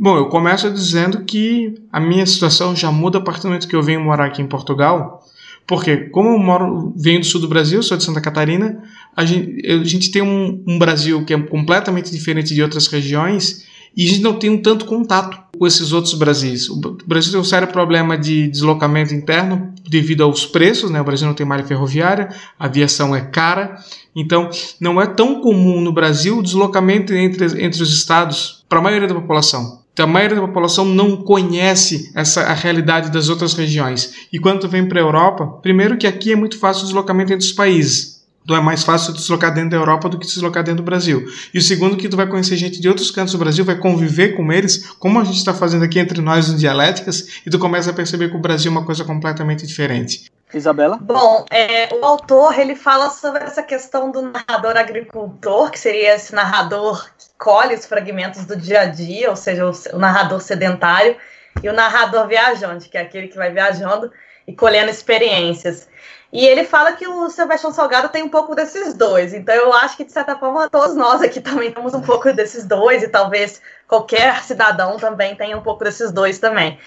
Bom, 0.00 0.16
eu 0.16 0.26
começo 0.26 0.70
dizendo 0.70 1.24
que 1.24 1.74
a 1.92 1.98
minha 1.98 2.24
situação 2.24 2.76
já 2.76 2.92
muda 2.92 3.18
a 3.18 3.20
partir 3.20 3.42
do 3.42 3.48
momento 3.48 3.66
que 3.66 3.74
eu 3.74 3.82
venho 3.82 4.00
morar 4.00 4.26
aqui 4.26 4.40
em 4.40 4.46
Portugal, 4.46 5.26
porque 5.66 5.96
como 5.96 6.28
eu 6.28 6.38
moro, 6.38 6.94
venho 6.96 7.18
do 7.18 7.26
sul 7.26 7.40
do 7.40 7.48
Brasil, 7.48 7.82
sou 7.82 7.96
de 7.96 8.04
Santa 8.04 8.20
Catarina, 8.20 8.80
a 9.16 9.24
gente, 9.24 9.66
a 9.66 9.82
gente 9.82 10.12
tem 10.12 10.22
um, 10.22 10.62
um 10.64 10.78
Brasil 10.78 11.24
que 11.24 11.34
é 11.34 11.40
completamente 11.40 12.12
diferente 12.12 12.54
de 12.54 12.62
outras 12.62 12.86
regiões 12.86 13.66
e 13.96 14.04
a 14.04 14.08
gente 14.08 14.20
não 14.20 14.34
tem 14.34 14.48
um 14.50 14.62
tanto 14.62 14.84
contato 14.84 15.36
com 15.58 15.66
esses 15.66 15.92
outros 15.92 16.14
Brasis. 16.14 16.68
O 16.68 16.96
Brasil 17.04 17.32
tem 17.32 17.40
um 17.40 17.44
sério 17.44 17.66
problema 17.66 18.16
de 18.16 18.46
deslocamento 18.46 19.12
interno 19.12 19.74
devido 19.88 20.22
aos 20.22 20.46
preços, 20.46 20.92
né? 20.92 21.00
O 21.00 21.04
Brasil 21.04 21.26
não 21.26 21.34
tem 21.34 21.44
malha 21.44 21.64
ferroviária, 21.64 22.28
a 22.56 22.66
aviação 22.66 23.16
é 23.16 23.22
cara, 23.22 23.74
então 24.14 24.48
não 24.80 25.00
é 25.02 25.06
tão 25.06 25.40
comum 25.40 25.80
no 25.80 25.92
Brasil 25.92 26.38
o 26.38 26.42
deslocamento 26.42 27.12
entre, 27.12 27.64
entre 27.64 27.82
os 27.82 27.92
estados 27.92 28.64
para 28.68 28.78
a 28.78 28.82
maioria 28.82 29.08
da 29.08 29.14
população. 29.16 29.77
Então, 29.98 30.08
a 30.08 30.12
maioria 30.12 30.36
da 30.36 30.46
população 30.46 30.84
não 30.84 31.16
conhece 31.16 32.12
essa 32.14 32.42
a 32.42 32.54
realidade 32.54 33.10
das 33.10 33.28
outras 33.28 33.54
regiões. 33.54 34.28
E 34.32 34.38
quando 34.38 34.60
tu 34.60 34.68
vem 34.68 34.86
para 34.86 35.00
a 35.00 35.02
Europa, 35.02 35.44
primeiro 35.60 35.98
que 35.98 36.06
aqui 36.06 36.30
é 36.30 36.36
muito 36.36 36.56
fácil 36.56 36.82
o 36.82 36.86
deslocamento 36.86 37.32
entre 37.32 37.44
os 37.44 37.52
países. 37.52 38.24
Então 38.44 38.56
é 38.56 38.60
mais 38.60 38.84
fácil 38.84 39.12
deslocar 39.12 39.52
dentro 39.52 39.70
da 39.70 39.76
Europa 39.76 40.08
do 40.08 40.16
que 40.16 40.24
deslocar 40.24 40.62
dentro 40.62 40.84
do 40.84 40.86
Brasil. 40.86 41.26
E 41.52 41.58
o 41.58 41.60
segundo 41.60 41.96
que 41.96 42.08
tu 42.08 42.16
vai 42.16 42.28
conhecer 42.28 42.56
gente 42.56 42.80
de 42.80 42.88
outros 42.88 43.10
cantos 43.10 43.32
do 43.32 43.38
Brasil, 43.38 43.64
vai 43.64 43.76
conviver 43.76 44.36
com 44.36 44.52
eles, 44.52 44.86
como 45.00 45.18
a 45.18 45.24
gente 45.24 45.38
está 45.38 45.52
fazendo 45.52 45.84
aqui 45.84 45.98
entre 45.98 46.20
nós 46.20 46.48
no 46.48 46.56
Dialéticas, 46.56 47.40
e 47.44 47.50
tu 47.50 47.58
começa 47.58 47.90
a 47.90 47.92
perceber 47.92 48.30
que 48.30 48.36
o 48.36 48.40
Brasil 48.40 48.70
é 48.70 48.72
uma 48.76 48.84
coisa 48.84 49.04
completamente 49.04 49.66
diferente. 49.66 50.30
Isabela? 50.54 50.96
Bom, 50.96 51.44
é, 51.50 51.92
o 51.94 52.04
autor 52.04 52.58
ele 52.58 52.74
fala 52.74 53.10
sobre 53.10 53.42
essa 53.42 53.62
questão 53.62 54.10
do 54.10 54.22
narrador 54.22 54.76
agricultor, 54.76 55.70
que 55.70 55.78
seria 55.78 56.14
esse 56.14 56.34
narrador 56.34 57.04
colhe 57.38 57.74
os 57.74 57.86
fragmentos 57.86 58.44
do 58.44 58.56
dia 58.56 58.80
a 58.80 58.84
dia, 58.86 59.30
ou 59.30 59.36
seja, 59.36 59.64
o, 59.92 59.98
narrador 59.98 60.40
sedentário, 60.40 61.16
e 61.62 61.68
o 61.68 61.72
narrador 61.72 62.26
viajante, 62.26 62.88
que 62.88 62.98
é 62.98 63.00
aquele 63.00 63.28
que 63.28 63.36
vai 63.36 63.52
viajando 63.52 64.12
e 64.46 64.54
colhendo 64.54 64.90
experiências. 64.90 65.88
E 66.32 66.44
ele 66.44 66.64
fala 66.64 66.92
que 66.92 67.06
o 67.06 67.30
Sebastião 67.30 67.72
Salgado 67.72 68.10
tem 68.10 68.22
um 68.22 68.28
pouco 68.28 68.54
desses 68.54 68.92
dois. 68.92 69.32
Então 69.32 69.54
eu 69.54 69.72
acho 69.72 69.96
que, 69.96 70.04
de 70.04 70.12
certa 70.12 70.36
forma, 70.36 70.68
todos 70.68 70.94
nós 70.94 71.22
aqui 71.22 71.40
também 71.40 71.72
temos 71.72 71.94
um 71.94 72.02
pouco 72.02 72.32
desses 72.32 72.64
dois, 72.64 73.02
e 73.02 73.08
talvez 73.08 73.62
qualquer 73.86 74.42
cidadão 74.42 74.96
também 74.98 75.34
tenha 75.36 75.56
um 75.56 75.62
pouco 75.62 75.84
desses 75.84 76.10
dois 76.12 76.38
também. 76.38 76.78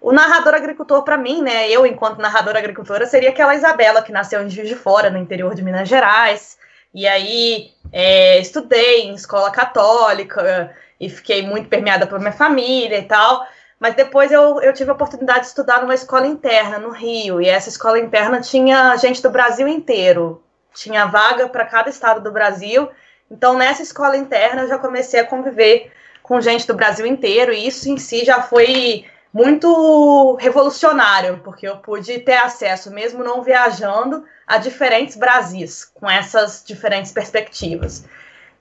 O 0.00 0.12
narrador 0.12 0.54
agricultor, 0.54 1.02
para 1.02 1.18
mim, 1.18 1.42
né, 1.42 1.68
eu, 1.68 1.84
enquanto 1.84 2.20
narradora 2.20 2.58
agricultora, 2.58 3.06
seria 3.06 3.28
aquela 3.28 3.54
Isabela 3.54 4.02
que 4.02 4.10
nasceu 4.10 4.42
em 4.42 4.48
Juiz 4.48 4.68
de 4.68 4.74
Fora, 4.74 5.10
no 5.10 5.18
interior 5.18 5.54
de 5.54 5.62
Minas 5.62 5.88
Gerais, 5.88 6.58
e 6.94 7.06
aí 7.06 7.70
é, 7.92 8.38
estudei 8.38 9.02
em 9.02 9.14
escola 9.14 9.50
católica 9.50 10.74
e 10.98 11.08
fiquei 11.08 11.42
muito 11.42 11.68
permeada 11.68 12.06
por 12.06 12.18
minha 12.18 12.32
família 12.32 12.98
e 12.98 13.04
tal. 13.04 13.46
Mas 13.78 13.94
depois 13.94 14.30
eu, 14.30 14.60
eu 14.60 14.74
tive 14.74 14.90
a 14.90 14.92
oportunidade 14.92 15.40
de 15.40 15.46
estudar 15.46 15.80
numa 15.80 15.94
escola 15.94 16.26
interna 16.26 16.78
no 16.78 16.90
Rio. 16.90 17.40
E 17.40 17.48
essa 17.48 17.70
escola 17.70 17.98
interna 17.98 18.40
tinha 18.40 18.94
gente 18.96 19.22
do 19.22 19.30
Brasil 19.30 19.66
inteiro. 19.66 20.42
Tinha 20.74 21.06
vaga 21.06 21.48
para 21.48 21.64
cada 21.64 21.88
estado 21.88 22.20
do 22.20 22.30
Brasil. 22.30 22.90
Então, 23.30 23.56
nessa 23.56 23.82
escola 23.82 24.16
interna, 24.16 24.62
eu 24.62 24.68
já 24.68 24.78
comecei 24.78 25.20
a 25.20 25.26
conviver 25.26 25.90
com 26.22 26.40
gente 26.40 26.66
do 26.66 26.74
Brasil 26.74 27.06
inteiro. 27.06 27.52
E 27.52 27.66
isso 27.66 27.88
em 27.88 27.96
si 27.96 28.22
já 28.22 28.42
foi 28.42 29.06
muito 29.32 30.36
revolucionário, 30.40 31.40
porque 31.44 31.66
eu 31.66 31.76
pude 31.76 32.18
ter 32.20 32.36
acesso, 32.36 32.90
mesmo 32.90 33.22
não 33.22 33.42
viajando, 33.42 34.24
a 34.46 34.58
diferentes 34.58 35.16
Brasis, 35.16 35.84
com 35.84 36.10
essas 36.10 36.64
diferentes 36.66 37.12
perspectivas. 37.12 38.04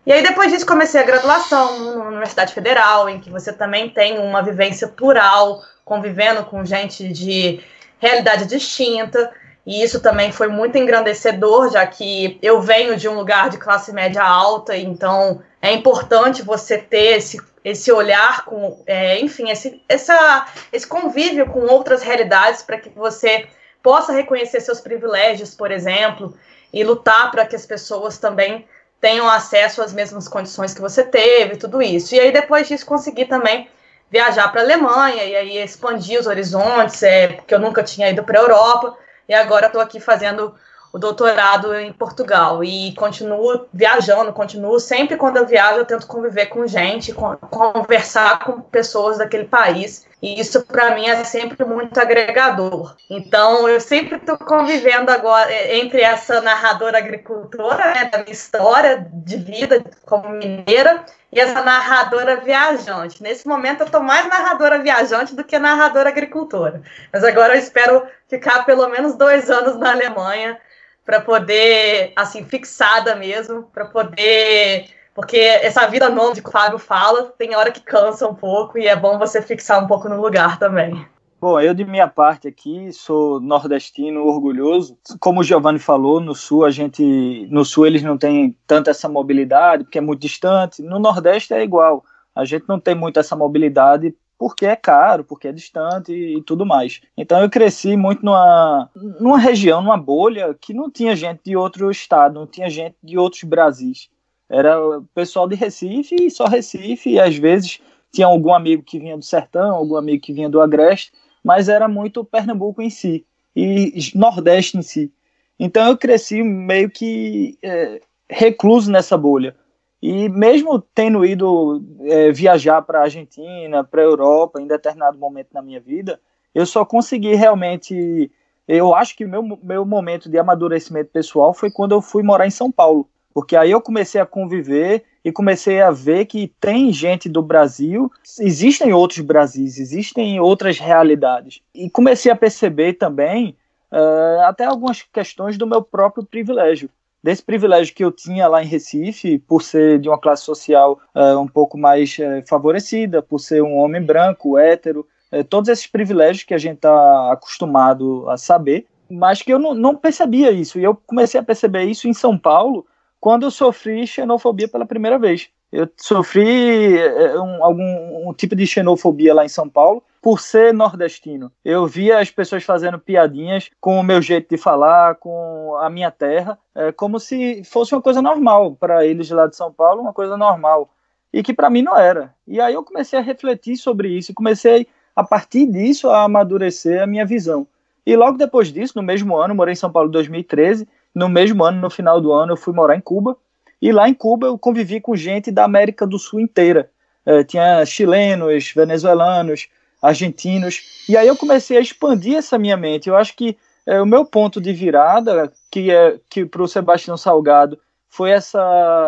E 0.05 0.11
aí, 0.11 0.23
depois 0.23 0.51
disso, 0.51 0.65
comecei 0.65 1.01
a 1.01 1.05
graduação 1.05 1.95
na 1.95 2.07
Universidade 2.07 2.53
Federal, 2.53 3.09
em 3.09 3.19
que 3.19 3.29
você 3.29 3.51
também 3.51 3.89
tem 3.89 4.17
uma 4.19 4.41
vivência 4.41 4.87
plural, 4.87 5.63
convivendo 5.83 6.45
com 6.45 6.63
gente 6.63 7.07
de 7.09 7.61
realidade 7.99 8.45
distinta. 8.45 9.31
E 9.69 9.83
isso 9.83 9.99
também 9.99 10.31
foi 10.31 10.47
muito 10.47 10.79
engrandecedor, 10.79 11.71
já 11.71 11.85
que 11.85 12.39
eu 12.41 12.59
venho 12.59 12.97
de 12.97 13.07
um 13.07 13.13
lugar 13.13 13.51
de 13.51 13.59
classe 13.59 13.93
média 13.93 14.23
alta, 14.23 14.75
então 14.75 15.43
é 15.61 15.71
importante 15.71 16.41
você 16.41 16.79
ter 16.79 17.17
esse, 17.17 17.39
esse 17.63 17.91
olhar 17.91 18.45
com, 18.45 18.81
é, 18.87 19.19
enfim, 19.19 19.51
esse, 19.51 19.79
essa, 19.87 20.47
esse 20.73 20.87
convívio 20.87 21.45
com 21.45 21.67
outras 21.67 22.01
realidades 22.01 22.63
para 22.63 22.79
que 22.79 22.89
você 22.89 23.45
possa 23.83 24.11
reconhecer 24.11 24.59
seus 24.59 24.81
privilégios, 24.81 25.53
por 25.53 25.69
exemplo, 25.69 26.35
e 26.73 26.83
lutar 26.83 27.29
para 27.29 27.45
que 27.45 27.55
as 27.55 27.67
pessoas 27.67 28.17
também 28.17 28.67
tenham 28.99 29.29
acesso 29.29 29.83
às 29.83 29.93
mesmas 29.93 30.27
condições 30.27 30.73
que 30.73 30.81
você 30.81 31.03
teve, 31.03 31.57
tudo 31.57 31.79
isso. 31.79 32.15
E 32.15 32.19
aí, 32.19 32.31
depois 32.31 32.67
disso, 32.67 32.87
consegui 32.87 33.25
também 33.25 33.69
viajar 34.09 34.47
para 34.47 34.61
a 34.61 34.63
Alemanha 34.63 35.23
e 35.25 35.35
aí 35.35 35.57
expandir 35.59 36.19
os 36.19 36.25
horizontes, 36.25 37.03
é, 37.03 37.27
porque 37.27 37.53
eu 37.53 37.59
nunca 37.59 37.83
tinha 37.83 38.09
ido 38.09 38.23
para 38.23 38.39
a 38.39 38.41
Europa, 38.41 38.97
e 39.29 39.33
agora 39.33 39.67
estou 39.67 39.79
aqui 39.79 39.99
fazendo 39.99 40.55
o 40.91 40.97
doutorado 40.97 41.75
em 41.75 41.93
Portugal. 41.93 42.63
E 42.63 42.93
continuo 42.95 43.67
viajando, 43.71 44.33
continuo. 44.33 44.79
Sempre 44.79 45.17
quando 45.17 45.37
eu 45.37 45.45
viajo 45.45 45.77
eu 45.77 45.85
tento 45.85 46.07
conviver 46.07 46.47
com 46.47 46.65
gente, 46.65 47.13
conversar 47.13 48.39
com 48.39 48.59
pessoas 48.59 49.19
daquele 49.19 49.45
país. 49.45 50.07
E 50.21 50.39
isso 50.39 50.65
para 50.65 50.95
mim 50.95 51.07
é 51.07 51.23
sempre 51.23 51.63
muito 51.63 51.97
agregador. 51.99 52.95
Então 53.09 53.69
eu 53.69 53.79
sempre 53.79 54.17
estou 54.17 54.37
convivendo 54.37 55.11
agora 55.11 55.53
entre 55.75 56.01
essa 56.01 56.41
narradora 56.41 56.97
agricultora 56.97 57.93
né, 57.93 58.05
da 58.05 58.17
minha 58.17 58.31
história 58.31 59.07
de 59.13 59.37
vida 59.37 59.83
como 60.05 60.29
mineira 60.29 61.05
e 61.31 61.39
essa 61.39 61.61
narradora 61.61 62.37
viajante. 62.37 63.21
Nesse 63.21 63.47
momento 63.47 63.81
eu 63.81 63.85
estou 63.85 64.01
mais 64.01 64.27
narradora 64.27 64.79
viajante 64.79 65.35
do 65.35 65.43
que 65.43 65.59
narradora 65.59 66.09
agricultora. 66.09 66.81
Mas 67.13 67.23
agora 67.23 67.55
eu 67.55 67.59
espero 67.59 68.05
ficar 68.27 68.65
pelo 68.65 68.87
menos 68.89 69.15
dois 69.15 69.49
anos 69.49 69.77
na 69.77 69.91
Alemanha 69.91 70.59
para 71.05 71.21
poder, 71.21 72.13
assim, 72.15 72.43
fixada 72.45 73.15
mesmo, 73.15 73.63
para 73.73 73.85
poder. 73.85 74.89
Porque 75.13 75.37
essa 75.37 75.87
vida 75.87 76.09
nômade 76.09 76.41
que 76.41 76.49
o 76.49 76.51
Fábio 76.51 76.79
fala, 76.79 77.33
tem 77.37 77.55
hora 77.55 77.71
que 77.71 77.81
cansa 77.81 78.27
um 78.27 78.35
pouco 78.35 78.77
e 78.77 78.87
é 78.87 78.95
bom 78.95 79.17
você 79.19 79.41
fixar 79.41 79.83
um 79.83 79.87
pouco 79.87 80.07
no 80.07 80.19
lugar 80.19 80.57
também. 80.57 81.07
Bom, 81.41 81.57
eu 81.59 81.73
de 81.73 81.85
minha 81.85 82.07
parte 82.07 82.49
aqui 82.49 82.91
sou 82.91 83.39
nordestino 83.39 84.25
orgulhoso. 84.25 84.97
Como 85.21 85.39
o 85.39 85.43
Giovanni 85.43 85.79
falou, 85.79 86.19
no 86.19 86.35
sul 86.35 86.65
a 86.65 86.69
gente, 86.69 87.47
no 87.49 87.63
sul 87.63 87.87
eles 87.87 88.03
não 88.03 88.17
têm 88.17 88.57
tanta 88.67 88.91
essa 88.91 89.07
mobilidade 89.07 89.85
porque 89.85 89.97
é 89.97 90.01
muito 90.01 90.21
distante. 90.21 90.81
No 90.81 90.99
Nordeste 90.99 91.53
é 91.53 91.63
igual. 91.63 92.03
A 92.35 92.43
gente 92.43 92.65
não 92.67 92.77
tem 92.77 92.93
muito 92.93 93.19
essa 93.19 93.37
mobilidade 93.37 94.13
porque 94.37 94.65
é 94.65 94.75
caro, 94.75 95.23
porque 95.23 95.47
é 95.47 95.51
distante 95.51 96.13
e, 96.13 96.41
tudo 96.43 96.65
mais. 96.65 97.01
Então 97.17 97.41
eu 97.41 97.49
cresci 97.49 97.95
muito 97.95 98.23
numa, 98.25 98.89
numa 99.19 99.37
região, 99.37 99.81
numa 99.81 99.97
bolha 99.97 100.53
que 100.59 100.73
não 100.73 100.89
tinha 100.89 101.15
gente 101.15 101.41
de 101.45 101.55
outro 101.55 101.89
estado, 101.89 102.33
não 102.33 102.47
tinha 102.47 102.69
gente 102.69 102.95
de 103.01 103.17
outros 103.17 103.43
Brasis. 103.43 104.09
Era 104.49 104.79
o 104.79 105.03
pessoal 105.13 105.47
de 105.47 105.55
Recife 105.55 106.15
e 106.15 106.31
só 106.31 106.45
Recife, 106.47 107.11
e 107.11 107.19
às 107.19 107.35
vezes 107.35 107.79
tinha 108.11 108.27
algum 108.27 108.53
amigo 108.53 108.81
que 108.83 108.97
vinha 108.97 109.17
do 109.17 109.23
sertão, 109.23 109.75
algum 109.75 109.95
amigo 109.95 110.21
que 110.21 110.33
vinha 110.33 110.49
do 110.49 110.61
Agreste, 110.61 111.11
mas 111.43 111.69
era 111.69 111.87
muito 111.87 112.23
Pernambuco 112.23 112.81
em 112.81 112.89
si 112.89 113.25
e 113.55 114.11
Nordeste 114.15 114.77
em 114.77 114.81
si. 114.81 115.11
Então 115.59 115.87
eu 115.87 115.97
cresci 115.97 116.41
meio 116.41 116.89
que 116.89 117.57
é, 117.61 118.01
recluso 118.29 118.91
nessa 118.91 119.17
bolha. 119.17 119.55
E 120.01 120.29
mesmo 120.29 120.79
tendo 120.79 121.25
ido 121.25 121.83
é, 122.01 122.31
viajar 122.31 122.81
para 122.81 122.99
a 122.99 123.03
Argentina, 123.03 123.83
para 123.83 124.01
a 124.01 124.05
Europa, 124.05 124.61
em 124.61 124.67
determinado 124.67 125.17
momento 125.17 125.49
na 125.53 125.61
minha 125.61 125.79
vida, 125.79 126.19
eu 126.55 126.65
só 126.65 126.85
consegui 126.85 127.35
realmente 127.35 128.31
eu 128.69 128.93
acho 128.93 129.17
que 129.17 129.25
meu, 129.25 129.41
meu 129.63 129.83
momento 129.83 130.29
de 130.29 130.37
amadurecimento 130.37 131.09
pessoal 131.09 131.55
foi 131.55 131.71
quando 131.71 131.93
eu 131.93 132.03
fui 132.03 132.21
morar 132.21 132.45
em 132.45 132.51
São 132.51 132.71
Paulo, 132.71 133.09
porque 133.33 133.55
aí 133.55 133.71
eu 133.71 133.81
comecei 133.81 134.19
a 134.19 134.25
conviver 134.25 135.03
e 135.23 135.31
comecei 135.31 135.81
a 135.81 135.91
ver 135.91 136.25
que 136.25 136.51
tem 136.59 136.91
gente 136.91 137.27
do 137.27 137.41
Brasil, 137.41 138.11
existem 138.39 138.93
outros 138.93 139.19
Brasis, 139.19 139.77
existem 139.77 140.39
outras 140.39 140.79
realidades. 140.79 141.61
E 141.73 141.89
comecei 141.89 142.31
a 142.31 142.35
perceber 142.35 142.93
também 142.93 143.55
uh, 143.91 144.41
até 144.41 144.65
algumas 144.65 145.01
questões 145.01 145.57
do 145.57 145.67
meu 145.67 145.81
próprio 145.81 146.25
privilégio. 146.25 146.89
Desse 147.21 147.43
privilégio 147.43 147.93
que 147.93 148.03
eu 148.03 148.13
tinha 148.13 148.47
lá 148.47 148.63
em 148.63 148.67
Recife, 148.67 149.39
por 149.39 149.61
ser 149.61 149.99
de 149.99 150.07
uma 150.07 150.17
classe 150.17 150.43
social 150.43 150.99
uh, 151.13 151.37
um 151.37 151.47
pouco 151.47 151.77
mais 151.77 152.17
uh, 152.17 152.47
favorecida, 152.47 153.21
por 153.21 153.39
ser 153.39 153.61
um 153.61 153.75
homem 153.75 154.01
branco, 154.01 154.57
hétero, 154.57 155.05
todos 155.47 155.69
esses 155.69 155.85
privilégios 155.85 156.43
que 156.43 156.55
a 156.55 156.57
gente 156.57 156.77
está 156.77 157.31
acostumado 157.31 158.27
a 158.27 158.35
saber, 158.35 158.87
mas 159.07 159.43
que 159.43 159.53
eu 159.53 159.59
não, 159.59 159.75
não, 159.75 159.95
percebia 159.95 160.49
isso. 160.49 160.79
E 160.79 160.83
eu 160.83 160.95
comecei 160.95 161.39
a 161.39 161.43
perceber 161.43 161.83
isso 161.83 162.07
em 162.07 162.13
São 162.13 162.35
Paulo 162.35 162.83
quando 163.19 163.43
eu 163.43 163.51
sofri 163.51 164.07
xenofobia 164.07 164.67
pela 164.67 164.85
primeira 164.85 165.19
vez. 165.19 165.49
Eu 165.71 165.87
sofri 165.97 166.97
é, 166.97 167.39
um, 167.39 167.63
algum 167.63 168.29
um 168.29 168.33
tipo 168.33 168.55
de 168.55 168.65
xenofobia 168.65 169.33
lá 169.33 169.45
em 169.45 169.49
São 169.49 169.69
Paulo 169.69 170.03
por 170.21 170.39
ser 170.39 170.73
nordestino. 170.73 171.51
Eu 171.63 171.85
via 171.85 172.19
as 172.19 172.31
pessoas 172.31 172.63
fazendo 172.63 172.99
piadinhas 172.99 173.69
com 173.79 173.99
o 173.99 174.03
meu 174.03 174.21
jeito 174.21 174.49
de 174.49 174.57
falar, 174.57 175.15
com 175.15 175.75
a 175.79 175.89
minha 175.89 176.11
terra, 176.11 176.57
é, 176.73 176.91
como 176.91 177.19
se 177.19 177.63
fosse 177.63 177.93
uma 177.93 178.01
coisa 178.01 178.21
normal 178.21 178.75
para 178.75 179.05
eles 179.05 179.29
lá 179.29 179.47
de 179.47 179.55
São 179.55 179.71
Paulo, 179.71 180.01
uma 180.01 180.13
coisa 180.13 180.35
normal. 180.35 180.89
E 181.31 181.43
que 181.43 181.53
para 181.53 181.69
mim 181.69 181.83
não 181.83 181.95
era. 181.95 182.33
E 182.47 182.59
aí 182.59 182.73
eu 182.73 182.83
comecei 182.83 183.19
a 183.19 183.21
refletir 183.21 183.77
sobre 183.77 184.09
isso 184.09 184.31
e 184.31 184.35
comecei 184.35 184.87
a 185.15 185.23
partir 185.23 185.67
disso, 185.67 186.09
a 186.09 186.23
amadurecer 186.23 187.01
a 187.01 187.07
minha 187.07 187.25
visão. 187.25 187.67
E 188.05 188.15
logo 188.15 188.37
depois 188.37 188.73
disso, 188.73 188.93
no 188.95 189.03
mesmo 189.03 189.37
ano, 189.37 189.53
morei 189.53 189.73
em 189.73 189.75
São 189.75 189.91
Paulo 189.91 190.09
em 190.09 190.13
2013, 190.13 190.87
no 191.13 191.29
mesmo 191.29 191.63
ano, 191.63 191.81
no 191.81 191.89
final 191.89 192.21
do 192.21 192.31
ano, 192.31 192.53
eu 192.53 192.57
fui 192.57 192.73
morar 192.73 192.95
em 192.95 193.01
Cuba, 193.01 193.37
e 193.81 193.91
lá 193.91 194.09
em 194.09 194.13
Cuba 194.13 194.47
eu 194.47 194.57
convivi 194.57 194.99
com 194.99 195.15
gente 195.15 195.51
da 195.51 195.63
América 195.63 196.05
do 196.05 196.19
Sul 196.19 196.39
inteira. 196.39 196.89
É, 197.25 197.43
tinha 197.43 197.85
chilenos, 197.85 198.71
venezuelanos, 198.75 199.67
argentinos, 200.01 201.05
e 201.07 201.17
aí 201.17 201.27
eu 201.27 201.35
comecei 201.35 201.77
a 201.77 201.81
expandir 201.81 202.37
essa 202.37 202.57
minha 202.57 202.77
mente. 202.77 203.09
Eu 203.09 203.15
acho 203.15 203.35
que 203.35 203.57
é, 203.85 204.01
o 204.01 204.05
meu 204.05 204.25
ponto 204.25 204.61
de 204.61 204.71
virada, 204.73 205.51
que 205.71 205.91
é 205.91 206.19
que 206.29 206.45
para 206.45 206.61
o 206.61 206.67
Sebastião 206.67 207.17
Salgado 207.17 207.79
foi 208.07 208.31
essa 208.31 208.61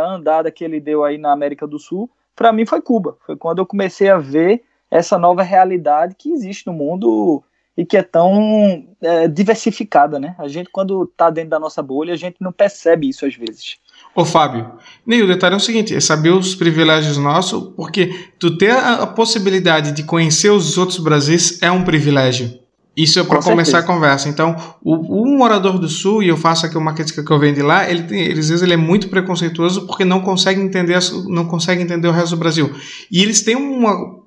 andada 0.08 0.52
que 0.52 0.64
ele 0.64 0.80
deu 0.80 1.04
aí 1.04 1.18
na 1.18 1.32
América 1.32 1.66
do 1.68 1.80
Sul, 1.80 2.10
para 2.36 2.52
mim 2.52 2.66
foi 2.66 2.82
Cuba. 2.82 3.18
Foi 3.26 3.36
quando 3.36 3.60
eu 3.60 3.66
comecei 3.66 4.10
a 4.10 4.18
ver 4.18 4.64
essa 4.90 5.18
nova 5.18 5.42
realidade 5.42 6.16
que 6.16 6.32
existe 6.32 6.68
no 6.68 6.74
mundo 6.74 7.44
e 7.82 7.86
que 7.86 7.98
é 7.98 8.04
tão 8.04 8.86
é, 9.02 9.28
diversificada, 9.28 10.20
né? 10.20 10.36
A 10.38 10.48
gente, 10.48 10.70
quando 10.72 11.04
está 11.04 11.32
dentro 11.32 11.50
da 11.50 11.60
nossa 11.60 11.82
bolha, 11.82 12.14
a 12.14 12.16
gente 12.16 12.36
não 12.40 12.52
percebe 12.52 13.10
isso 13.10 13.26
às 13.26 13.34
vezes. 13.34 13.78
Ô 14.16 14.24
Fábio, 14.24 14.74
nem 15.04 15.24
o 15.24 15.28
detalhe 15.28 15.56
é 15.56 15.58
o 15.58 15.60
seguinte, 15.60 15.96
é 15.96 16.00
saber 16.00 16.30
os 16.30 16.54
privilégios 16.54 17.18
nossos, 17.18 17.74
porque 17.76 18.14
tu 18.38 18.56
ter 18.56 18.70
a, 18.70 19.02
a 19.02 19.08
possibilidade 19.08 19.94
de 19.94 20.04
conhecer 20.04 20.52
os 20.52 20.78
outros 20.78 21.00
Brasis 21.00 21.60
é 21.64 21.72
um 21.72 21.84
privilégio. 21.84 22.60
Isso 22.96 23.20
é 23.20 23.24
para 23.24 23.42
começar 23.42 23.80
a 23.80 23.84
conversa. 23.84 24.30
Então, 24.30 24.56
o, 24.84 25.26
morador 25.26 25.80
do 25.80 25.90
Sul, 25.90 26.22
e 26.22 26.28
eu 26.28 26.38
faço 26.38 26.68
aqui 26.68 26.78
uma 26.78 26.94
crítica 26.94 27.24
que 27.24 27.32
eu 27.32 27.40
venho 27.40 27.56
de 27.56 27.64
lá, 27.64 27.90
ele, 27.90 28.06
ele, 28.16 28.40
às 28.40 28.50
vezes 28.50 28.62
ele 28.62 28.74
é 28.74 28.78
muito 28.78 29.08
preconceituoso 29.10 29.88
porque 29.88 30.06
não 30.06 30.22
consegue 30.22 30.62
entender, 30.62 31.00
não 31.28 31.46
consegue 31.48 31.82
entender 31.82 32.08
o 32.08 32.12
resto 32.12 32.36
do 32.36 32.40
Brasil. 32.40 32.70
E 33.10 33.24
eles 33.24 33.42
têm 33.42 33.56
uma, 33.56 34.20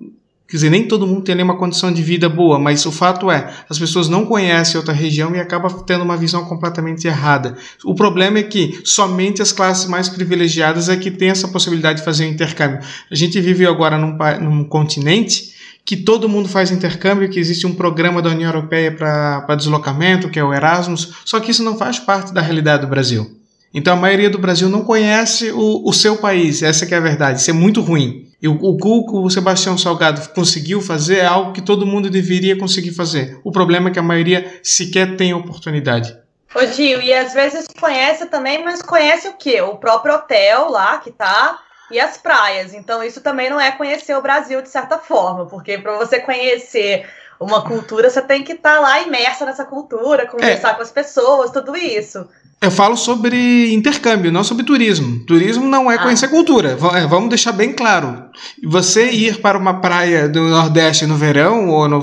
Quer 0.46 0.58
dizer, 0.58 0.70
nem 0.70 0.86
todo 0.86 1.06
mundo 1.06 1.22
tem 1.22 1.40
uma 1.42 1.56
condição 1.56 1.90
de 1.90 2.02
vida 2.02 2.28
boa, 2.28 2.58
mas 2.58 2.84
o 2.84 2.92
fato 2.92 3.30
é, 3.30 3.50
as 3.68 3.78
pessoas 3.78 4.08
não 4.08 4.26
conhecem 4.26 4.76
outra 4.76 4.92
região 4.92 5.34
e 5.34 5.40
acabam 5.40 5.70
tendo 5.86 6.04
uma 6.04 6.18
visão 6.18 6.44
completamente 6.44 7.06
errada. 7.06 7.56
O 7.82 7.94
problema 7.94 8.38
é 8.38 8.42
que 8.42 8.78
somente 8.84 9.40
as 9.40 9.52
classes 9.52 9.86
mais 9.86 10.08
privilegiadas 10.08 10.90
é 10.90 10.96
que 10.96 11.10
têm 11.10 11.30
essa 11.30 11.48
possibilidade 11.48 12.00
de 12.00 12.04
fazer 12.04 12.26
o 12.26 12.28
intercâmbio. 12.28 12.80
A 13.10 13.14
gente 13.14 13.40
vive 13.40 13.66
agora 13.66 13.96
num, 13.96 14.18
num 14.42 14.64
continente 14.64 15.54
que 15.84 15.96
todo 15.96 16.28
mundo 16.28 16.48
faz 16.48 16.70
intercâmbio, 16.70 17.28
que 17.28 17.38
existe 17.38 17.66
um 17.66 17.74
programa 17.74 18.22
da 18.22 18.30
União 18.30 18.48
Europeia 18.48 18.92
para 18.92 19.54
deslocamento, 19.54 20.30
que 20.30 20.38
é 20.38 20.44
o 20.44 20.52
Erasmus, 20.52 21.14
só 21.24 21.40
que 21.40 21.50
isso 21.50 21.62
não 21.62 21.76
faz 21.76 21.98
parte 21.98 22.32
da 22.32 22.40
realidade 22.40 22.82
do 22.82 22.88
Brasil. 22.88 23.38
Então 23.72 23.92
a 23.92 23.96
maioria 23.96 24.30
do 24.30 24.38
Brasil 24.38 24.68
não 24.68 24.82
conhece 24.82 25.50
o, 25.50 25.82
o 25.88 25.92
seu 25.92 26.16
país, 26.16 26.62
essa 26.62 26.84
é 26.84 26.96
a 26.96 27.00
verdade, 27.00 27.40
isso 27.40 27.50
é 27.50 27.52
muito 27.52 27.80
ruim. 27.80 28.28
E 28.44 28.48
o, 28.48 28.58
o 28.60 28.76
que 28.76 29.16
o 29.16 29.30
Sebastião 29.30 29.78
Salgado 29.78 30.28
conseguiu 30.34 30.78
fazer 30.82 31.20
é 31.20 31.24
algo 31.24 31.54
que 31.54 31.62
todo 31.62 31.86
mundo 31.86 32.10
deveria 32.10 32.58
conseguir 32.58 32.90
fazer. 32.90 33.40
O 33.42 33.50
problema 33.50 33.88
é 33.88 33.90
que 33.90 33.98
a 33.98 34.02
maioria 34.02 34.60
sequer 34.62 35.16
tem 35.16 35.32
oportunidade. 35.32 36.14
Ô 36.54 36.66
Gil, 36.66 37.00
e 37.00 37.10
às 37.14 37.32
vezes 37.32 37.66
conhece 37.80 38.26
também, 38.26 38.62
mas 38.62 38.82
conhece 38.82 39.28
o 39.28 39.32
quê? 39.32 39.62
O 39.62 39.76
próprio 39.76 40.14
hotel 40.14 40.68
lá 40.68 40.98
que 40.98 41.10
tá 41.10 41.58
e 41.90 41.98
as 41.98 42.18
praias. 42.18 42.74
Então 42.74 43.02
isso 43.02 43.22
também 43.22 43.48
não 43.48 43.58
é 43.58 43.72
conhecer 43.72 44.14
o 44.14 44.20
Brasil 44.20 44.60
de 44.60 44.68
certa 44.68 44.98
forma, 44.98 45.46
porque 45.46 45.78
para 45.78 45.96
você 45.96 46.20
conhecer 46.20 47.08
uma 47.40 47.62
cultura, 47.62 48.08
você 48.08 48.22
tem 48.22 48.42
que 48.42 48.52
estar 48.52 48.76
tá 48.76 48.80
lá 48.80 49.00
imersa 49.02 49.44
nessa 49.44 49.64
cultura, 49.64 50.26
conversar 50.26 50.70
é. 50.70 50.74
com 50.74 50.82
as 50.82 50.90
pessoas, 50.90 51.50
tudo 51.50 51.76
isso. 51.76 52.26
Eu 52.64 52.70
falo 52.70 52.96
sobre 52.96 53.74
intercâmbio, 53.74 54.32
não 54.32 54.42
sobre 54.42 54.64
turismo. 54.64 55.22
Turismo 55.26 55.66
não 55.66 55.92
é 55.92 55.98
conhecer 55.98 56.26
ah. 56.26 56.30
cultura. 56.30 56.78
É, 56.94 57.06
vamos 57.06 57.28
deixar 57.28 57.52
bem 57.52 57.74
claro. 57.74 58.24
Você 58.64 59.10
ir 59.10 59.42
para 59.42 59.58
uma 59.58 59.82
praia 59.82 60.26
do 60.26 60.40
Nordeste 60.48 61.04
no 61.04 61.14
verão 61.14 61.68
ou 61.68 61.86
no 61.86 62.02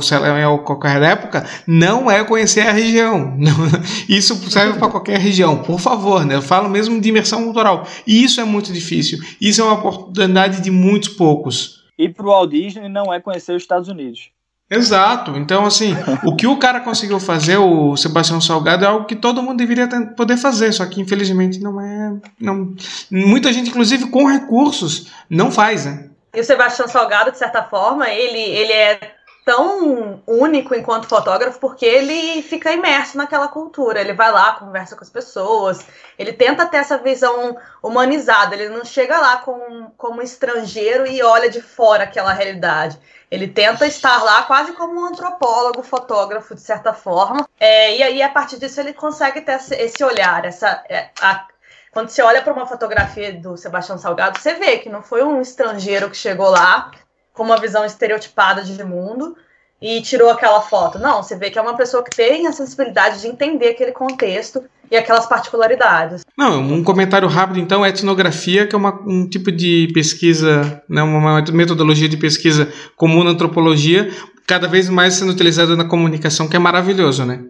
ou 0.49 0.59
qualquer 0.59 1.01
época 1.01 1.47
não 1.65 2.11
é 2.11 2.23
conhecer 2.23 2.61
a 2.61 2.71
região. 2.71 3.39
Isso 4.07 4.35
serve 4.51 4.77
para 4.77 4.89
qualquer 4.89 5.19
região. 5.19 5.57
Por 5.63 5.79
favor, 5.79 6.23
né? 6.23 6.35
Eu 6.35 6.43
falo 6.43 6.69
mesmo 6.69 7.01
de 7.01 7.09
imersão 7.09 7.43
cultural. 7.43 7.87
E 8.05 8.23
isso 8.23 8.39
é 8.39 8.43
muito 8.43 8.71
difícil. 8.71 9.17
Isso 9.41 9.61
é 9.61 9.63
uma 9.63 9.73
oportunidade 9.73 10.61
de 10.61 10.69
muitos 10.69 11.09
poucos. 11.09 11.81
E 11.97 12.07
para 12.07 12.25
o 12.25 12.29
Walt 12.29 12.51
Disney 12.51 12.87
não 12.87 13.11
é 13.11 13.19
conhecer 13.19 13.55
os 13.55 13.63
Estados 13.63 13.89
Unidos. 13.89 14.29
Exato. 14.71 15.35
Então, 15.35 15.65
assim, 15.65 15.93
o 16.23 16.33
que 16.33 16.47
o 16.47 16.57
cara 16.57 16.79
conseguiu 16.79 17.19
fazer, 17.19 17.57
o 17.57 17.97
Sebastião 17.97 18.39
Salgado, 18.39 18.85
é 18.85 18.87
algo 18.87 19.05
que 19.05 19.17
todo 19.17 19.43
mundo 19.43 19.57
deveria 19.57 19.85
poder 20.15 20.37
fazer, 20.37 20.71
só 20.71 20.85
que 20.85 21.01
infelizmente 21.01 21.59
não 21.59 21.81
é. 21.81 22.13
Não, 22.39 22.73
muita 23.11 23.51
gente, 23.51 23.69
inclusive 23.69 24.09
com 24.09 24.25
recursos, 24.25 25.11
não 25.29 25.51
faz, 25.51 25.85
né? 25.85 26.09
E 26.33 26.39
o 26.39 26.43
Sebastião 26.43 26.87
Salgado, 26.87 27.31
de 27.31 27.37
certa 27.37 27.61
forma, 27.63 28.09
ele, 28.09 28.39
ele 28.39 28.71
é 28.71 29.11
tão 29.43 30.23
único 30.25 30.73
enquanto 30.73 31.09
fotógrafo 31.09 31.59
porque 31.59 31.85
ele 31.85 32.41
fica 32.41 32.71
imerso 32.71 33.17
naquela 33.17 33.49
cultura. 33.49 33.99
Ele 33.99 34.13
vai 34.13 34.31
lá, 34.31 34.53
conversa 34.53 34.95
com 34.95 35.03
as 35.03 35.09
pessoas, 35.09 35.85
ele 36.17 36.31
tenta 36.31 36.65
ter 36.65 36.77
essa 36.77 36.97
visão 36.97 37.57
humanizada. 37.83 38.55
Ele 38.55 38.69
não 38.69 38.85
chega 38.85 39.19
lá 39.19 39.37
com, 39.37 39.91
como 39.97 40.21
estrangeiro 40.21 41.05
e 41.05 41.21
olha 41.21 41.49
de 41.49 41.61
fora 41.61 42.05
aquela 42.05 42.31
realidade. 42.31 42.97
Ele 43.31 43.47
tenta 43.47 43.87
estar 43.87 44.21
lá 44.23 44.43
quase 44.43 44.73
como 44.73 44.99
um 44.99 45.05
antropólogo, 45.05 45.81
fotógrafo, 45.81 46.53
de 46.53 46.59
certa 46.59 46.93
forma. 46.93 47.47
É, 47.57 47.95
e 47.95 48.03
aí, 48.03 48.21
a 48.21 48.29
partir 48.29 48.59
disso, 48.59 48.81
ele 48.81 48.93
consegue 48.93 49.39
ter 49.39 49.57
esse 49.71 50.03
olhar, 50.03 50.43
essa. 50.43 50.83
É, 50.89 51.09
a, 51.21 51.47
quando 51.93 52.09
você 52.09 52.21
olha 52.21 52.41
para 52.41 52.51
uma 52.51 52.67
fotografia 52.67 53.33
do 53.33 53.55
Sebastião 53.55 53.97
Salgado, 53.97 54.37
você 54.37 54.55
vê 54.55 54.79
que 54.79 54.89
não 54.89 55.01
foi 55.01 55.23
um 55.23 55.41
estrangeiro 55.41 56.09
que 56.09 56.17
chegou 56.17 56.49
lá 56.49 56.91
com 57.33 57.43
uma 57.43 57.57
visão 57.57 57.85
estereotipada 57.85 58.63
de 58.63 58.83
mundo 58.83 59.37
e 59.81 60.01
tirou 60.01 60.29
aquela 60.29 60.61
foto. 60.61 60.99
Não, 60.99 61.23
você 61.23 61.35
vê 61.35 61.49
que 61.49 61.57
é 61.57 61.61
uma 61.61 61.75
pessoa 61.75 62.03
que 62.03 62.15
tem 62.15 62.45
a 62.45 62.51
sensibilidade 62.51 63.21
de 63.21 63.27
entender 63.27 63.69
aquele 63.69 63.91
contexto 63.91 64.63
e 64.91 64.95
aquelas 64.95 65.25
particularidades. 65.25 66.23
Não, 66.37 66.61
um 66.61 66.83
comentário 66.83 67.27
rápido 67.27 67.59
então, 67.59 67.85
etnografia, 67.85 68.67
que 68.67 68.75
é 68.75 68.77
uma, 68.77 68.93
um 69.07 69.27
tipo 69.27 69.51
de 69.51 69.87
pesquisa, 69.93 70.83
né, 70.87 71.01
uma 71.01 71.41
metodologia 71.51 72.09
de 72.09 72.17
pesquisa 72.17 72.71
comum 72.95 73.23
na 73.23 73.31
antropologia, 73.31 74.11
cada 74.45 74.67
vez 74.67 74.89
mais 74.89 75.15
sendo 75.15 75.31
utilizada 75.31 75.75
na 75.75 75.85
comunicação, 75.85 76.47
que 76.47 76.55
é 76.55 76.59
maravilhoso, 76.59 77.25
né? 77.25 77.43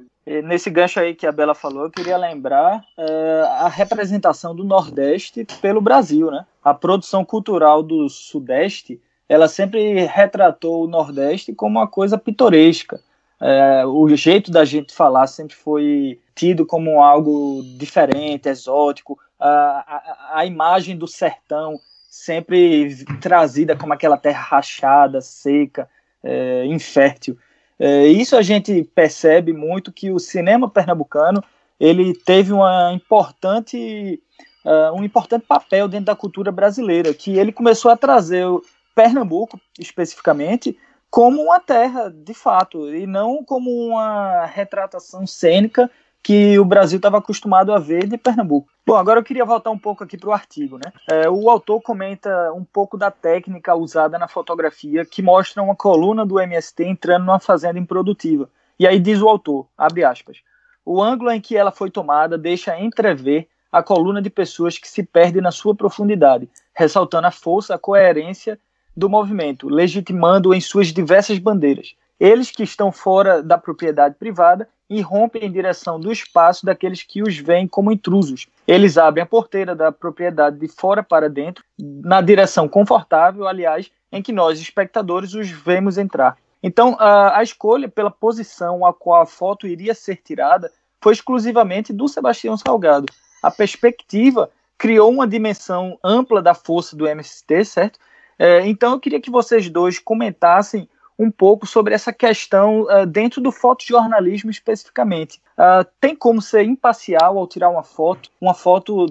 nesse 0.44 0.70
gancho 0.70 1.00
aí 1.00 1.16
que 1.16 1.26
a 1.26 1.32
Bela 1.32 1.56
falou, 1.56 1.86
eu 1.86 1.90
queria 1.90 2.16
lembrar 2.16 2.84
é, 2.98 3.42
a 3.60 3.68
representação 3.68 4.56
do 4.56 4.64
Nordeste 4.64 5.46
pelo 5.62 5.82
Brasil, 5.82 6.30
né? 6.30 6.46
A 6.64 6.74
produção 6.74 7.26
cultural 7.26 7.82
do 7.82 8.08
Sudeste 8.08 9.02
ela 9.32 9.48
sempre 9.48 10.04
retratou 10.08 10.84
o 10.84 10.88
Nordeste 10.90 11.54
como 11.54 11.80
uma 11.80 11.88
coisa 11.88 12.18
pitoresca. 12.18 13.00
É, 13.40 13.86
o 13.86 14.06
jeito 14.14 14.52
da 14.52 14.66
gente 14.66 14.94
falar 14.94 15.26
sempre 15.26 15.56
foi 15.56 16.20
tido 16.36 16.66
como 16.66 17.02
algo 17.02 17.64
diferente, 17.78 18.50
exótico. 18.50 19.18
A, 19.40 19.50
a, 19.50 20.40
a 20.40 20.46
imagem 20.46 20.98
do 20.98 21.08
sertão 21.08 21.80
sempre 22.10 23.06
trazida 23.22 23.74
como 23.74 23.94
aquela 23.94 24.18
terra 24.18 24.42
rachada, 24.42 25.22
seca, 25.22 25.88
é, 26.22 26.66
infértil. 26.66 27.38
É, 27.80 28.08
isso 28.08 28.36
a 28.36 28.42
gente 28.42 28.84
percebe 28.94 29.54
muito 29.54 29.94
que 29.94 30.12
o 30.12 30.20
cinema 30.20 30.70
pernambucano 30.70 31.42
ele 31.80 32.14
teve 32.14 32.52
uma 32.52 32.92
importante, 32.92 34.22
uh, 34.66 34.94
um 34.94 35.06
importante 35.06 35.46
papel 35.48 35.88
dentro 35.88 36.08
da 36.08 36.16
cultura 36.18 36.52
brasileira, 36.52 37.14
que 37.14 37.40
ele 37.40 37.54
começou 37.54 37.90
a 37.90 37.98
trazer 37.98 38.46
Pernambuco, 38.96 39.60
especificamente, 39.80 40.78
como 41.10 41.42
uma 41.42 41.60
terra, 41.60 42.10
de 42.10 42.34
fato, 42.34 42.94
e 42.94 43.06
não 43.06 43.44
como 43.44 43.70
uma 43.70 44.46
retratação 44.46 45.28
cênica 45.28 45.90
que 46.24 46.58
o 46.60 46.66
Brasil 46.66 46.98
estava 46.98 47.18
acostumado 47.18 47.74
a 47.74 47.80
ver 47.80 48.08
de 48.08 48.18
Pernambuco. 48.18 48.70
Bom, 48.86 48.96
agora 48.96 49.20
eu 49.20 49.24
queria 49.24 49.44
voltar 49.44 49.72
um 49.72 49.78
pouco 49.78 50.04
aqui 50.04 50.18
para 50.18 50.30
o 50.30 50.34
artigo. 50.34 50.78
Né? 50.78 50.92
É, 51.10 51.30
o 51.30 51.50
autor 51.50 51.82
comenta 51.82 52.52
um 52.54 52.64
pouco 52.64 52.98
da 52.98 53.10
técnica 53.10 53.76
usada 53.76 54.20
na 54.20 54.28
fotografia 54.28 55.04
que 55.04 55.22
mostra 55.22 55.62
uma 55.64 55.76
coluna 55.76 56.26
do 56.26 56.40
MST 56.40 56.84
entrando 56.84 57.26
numa 57.26 57.40
fazenda 57.40 57.80
improdutiva. 57.80 58.50
E 58.80 58.88
aí 58.88 59.00
diz 59.00 59.22
o 59.22 59.28
autor, 59.28 59.68
abre 59.78 60.04
aspas, 60.04 60.38
o 60.86 61.02
ângulo 61.02 61.32
em 61.32 61.42
que 61.42 61.56
ela 61.56 61.72
foi 61.72 61.92
tomada 61.92 62.38
deixa 62.38 62.80
entrever 62.80 63.48
a 63.72 63.82
coluna 63.82 64.22
de 64.22 64.30
pessoas 64.30 64.78
que 64.78 64.88
se 64.88 65.04
perde 65.04 65.40
na 65.40 65.52
sua 65.52 65.74
profundidade, 65.74 66.50
ressaltando 66.74 67.28
a 67.28 67.32
força, 67.32 67.76
a 67.76 67.80
coerência 67.80 68.60
do 68.96 69.10
movimento, 69.10 69.70
legitimando 69.70 70.54
em 70.54 70.62
suas 70.62 70.88
diversas 70.88 71.40
bandeiras. 71.40 71.96
Eles 72.20 72.52
que 72.52 72.64
estão 72.64 72.92
fora 72.92 73.42
da 73.42 73.58
propriedade 73.58 74.16
privada 74.16 74.70
irrompem 74.88 75.46
em 75.46 75.52
direção 75.52 76.00
do 76.00 76.12
espaço 76.12 76.66
daqueles 76.66 77.02
que 77.02 77.24
os 77.24 77.38
veem 77.38 77.68
como 77.68 77.92
intrusos. 77.92 78.48
Eles 78.68 78.98
abrem 78.98 79.24
a 79.24 79.26
porteira 79.26 79.74
da 79.74 79.92
propriedade 79.92 80.60
de 80.60 80.68
fora 80.68 81.02
para 81.02 81.30
dentro, 81.30 81.64
na 81.80 82.22
direção 82.22 82.68
confortável, 82.68 83.48
aliás, 83.48 83.90
em 84.12 84.22
que 84.22 84.34
nós, 84.34 84.60
espectadores, 84.60 85.34
os 85.34 85.50
vemos 85.50 85.98
entrar. 85.98 86.38
Então, 86.62 86.96
a, 87.00 87.40
a 87.40 87.44
escolha 87.44 87.88
pela 87.88 88.12
posição 88.12 88.86
a 88.86 88.94
qual 88.94 89.22
a 89.22 89.26
foto 89.26 89.66
iria 89.66 89.96
ser 89.96 90.18
tirada 90.18 90.72
foi 91.02 91.14
exclusivamente 91.14 91.92
do 91.92 92.08
Sebastião 92.08 92.56
Salgado. 92.56 93.12
A 93.42 93.50
perspectiva 93.50 94.52
criou 94.78 95.10
uma 95.10 95.28
dimensão 95.28 95.98
ampla 96.04 96.42
da 96.42 96.54
força 96.54 96.96
do 96.96 97.08
MST, 97.08 97.66
certo? 97.66 98.00
É, 98.42 98.68
então, 98.68 98.94
eu 98.94 99.00
queria 99.00 99.22
que 99.22 99.30
vocês 99.30 99.70
dois 99.70 100.00
comentassem 100.00 100.90
um 101.20 101.30
pouco 101.30 101.68
sobre 101.68 101.94
essa 101.94 102.12
questão 102.12 102.82
uh, 102.82 103.06
dentro 103.06 103.40
do 103.40 103.52
fotojornalismo 103.52 104.50
especificamente. 104.50 105.40
Uh, 105.56 105.86
tem 106.00 106.16
como 106.16 106.42
ser 106.42 106.64
imparcial 106.64 107.38
ao 107.38 107.46
tirar 107.46 107.70
uma 107.70 107.84
foto, 107.84 108.32
uma 108.42 108.56
foto 108.56 109.06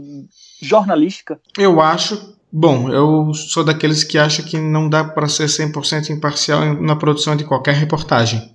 jornalística? 0.61 1.41
Eu 1.57 1.81
acho. 1.81 2.35
Bom, 2.51 2.91
eu 2.91 3.33
sou 3.33 3.63
daqueles 3.63 4.03
que 4.03 4.19
acham 4.19 4.45
que 4.45 4.59
não 4.59 4.89
dá 4.89 5.05
para 5.05 5.29
ser 5.29 5.45
100% 5.47 6.11
imparcial 6.11 6.75
na 6.83 6.97
produção 6.97 7.37
de 7.37 7.45
qualquer 7.45 7.77
reportagem. 7.77 8.53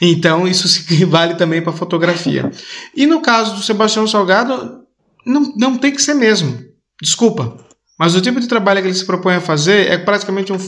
Então, 0.00 0.48
isso 0.48 0.66
vale 1.06 1.36
também 1.36 1.62
para 1.62 1.72
fotografia. 1.72 2.50
E 2.96 3.06
no 3.06 3.22
caso 3.22 3.54
do 3.54 3.62
Sebastião 3.62 4.08
Salgado, 4.08 4.84
não, 5.24 5.52
não 5.56 5.78
tem 5.78 5.92
que 5.92 6.02
ser 6.02 6.14
mesmo. 6.14 6.58
Desculpa. 7.00 7.56
Mas 7.98 8.14
o 8.14 8.20
tipo 8.20 8.40
de 8.40 8.48
trabalho 8.48 8.82
que 8.82 8.88
ele 8.88 8.94
se 8.94 9.06
propõe 9.06 9.34
a 9.34 9.40
fazer 9.40 9.88
é 9.88 9.96
praticamente 9.96 10.52
um. 10.52 10.58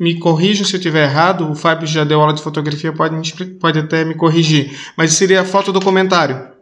Me 0.00 0.18
corrijam 0.18 0.64
se 0.64 0.74
eu 0.74 0.78
estiver 0.78 1.04
errado, 1.04 1.50
o 1.50 1.54
Fábio 1.54 1.86
já 1.86 2.04
deu 2.04 2.20
aula 2.20 2.32
de 2.32 2.42
fotografia, 2.42 2.92
pode, 2.92 3.14
me, 3.14 3.44
pode 3.56 3.78
até 3.78 4.04
me 4.04 4.14
corrigir. 4.14 4.74
Mas 4.96 5.12
seria 5.12 5.44
foto 5.44 5.72
documentário. 5.72 6.53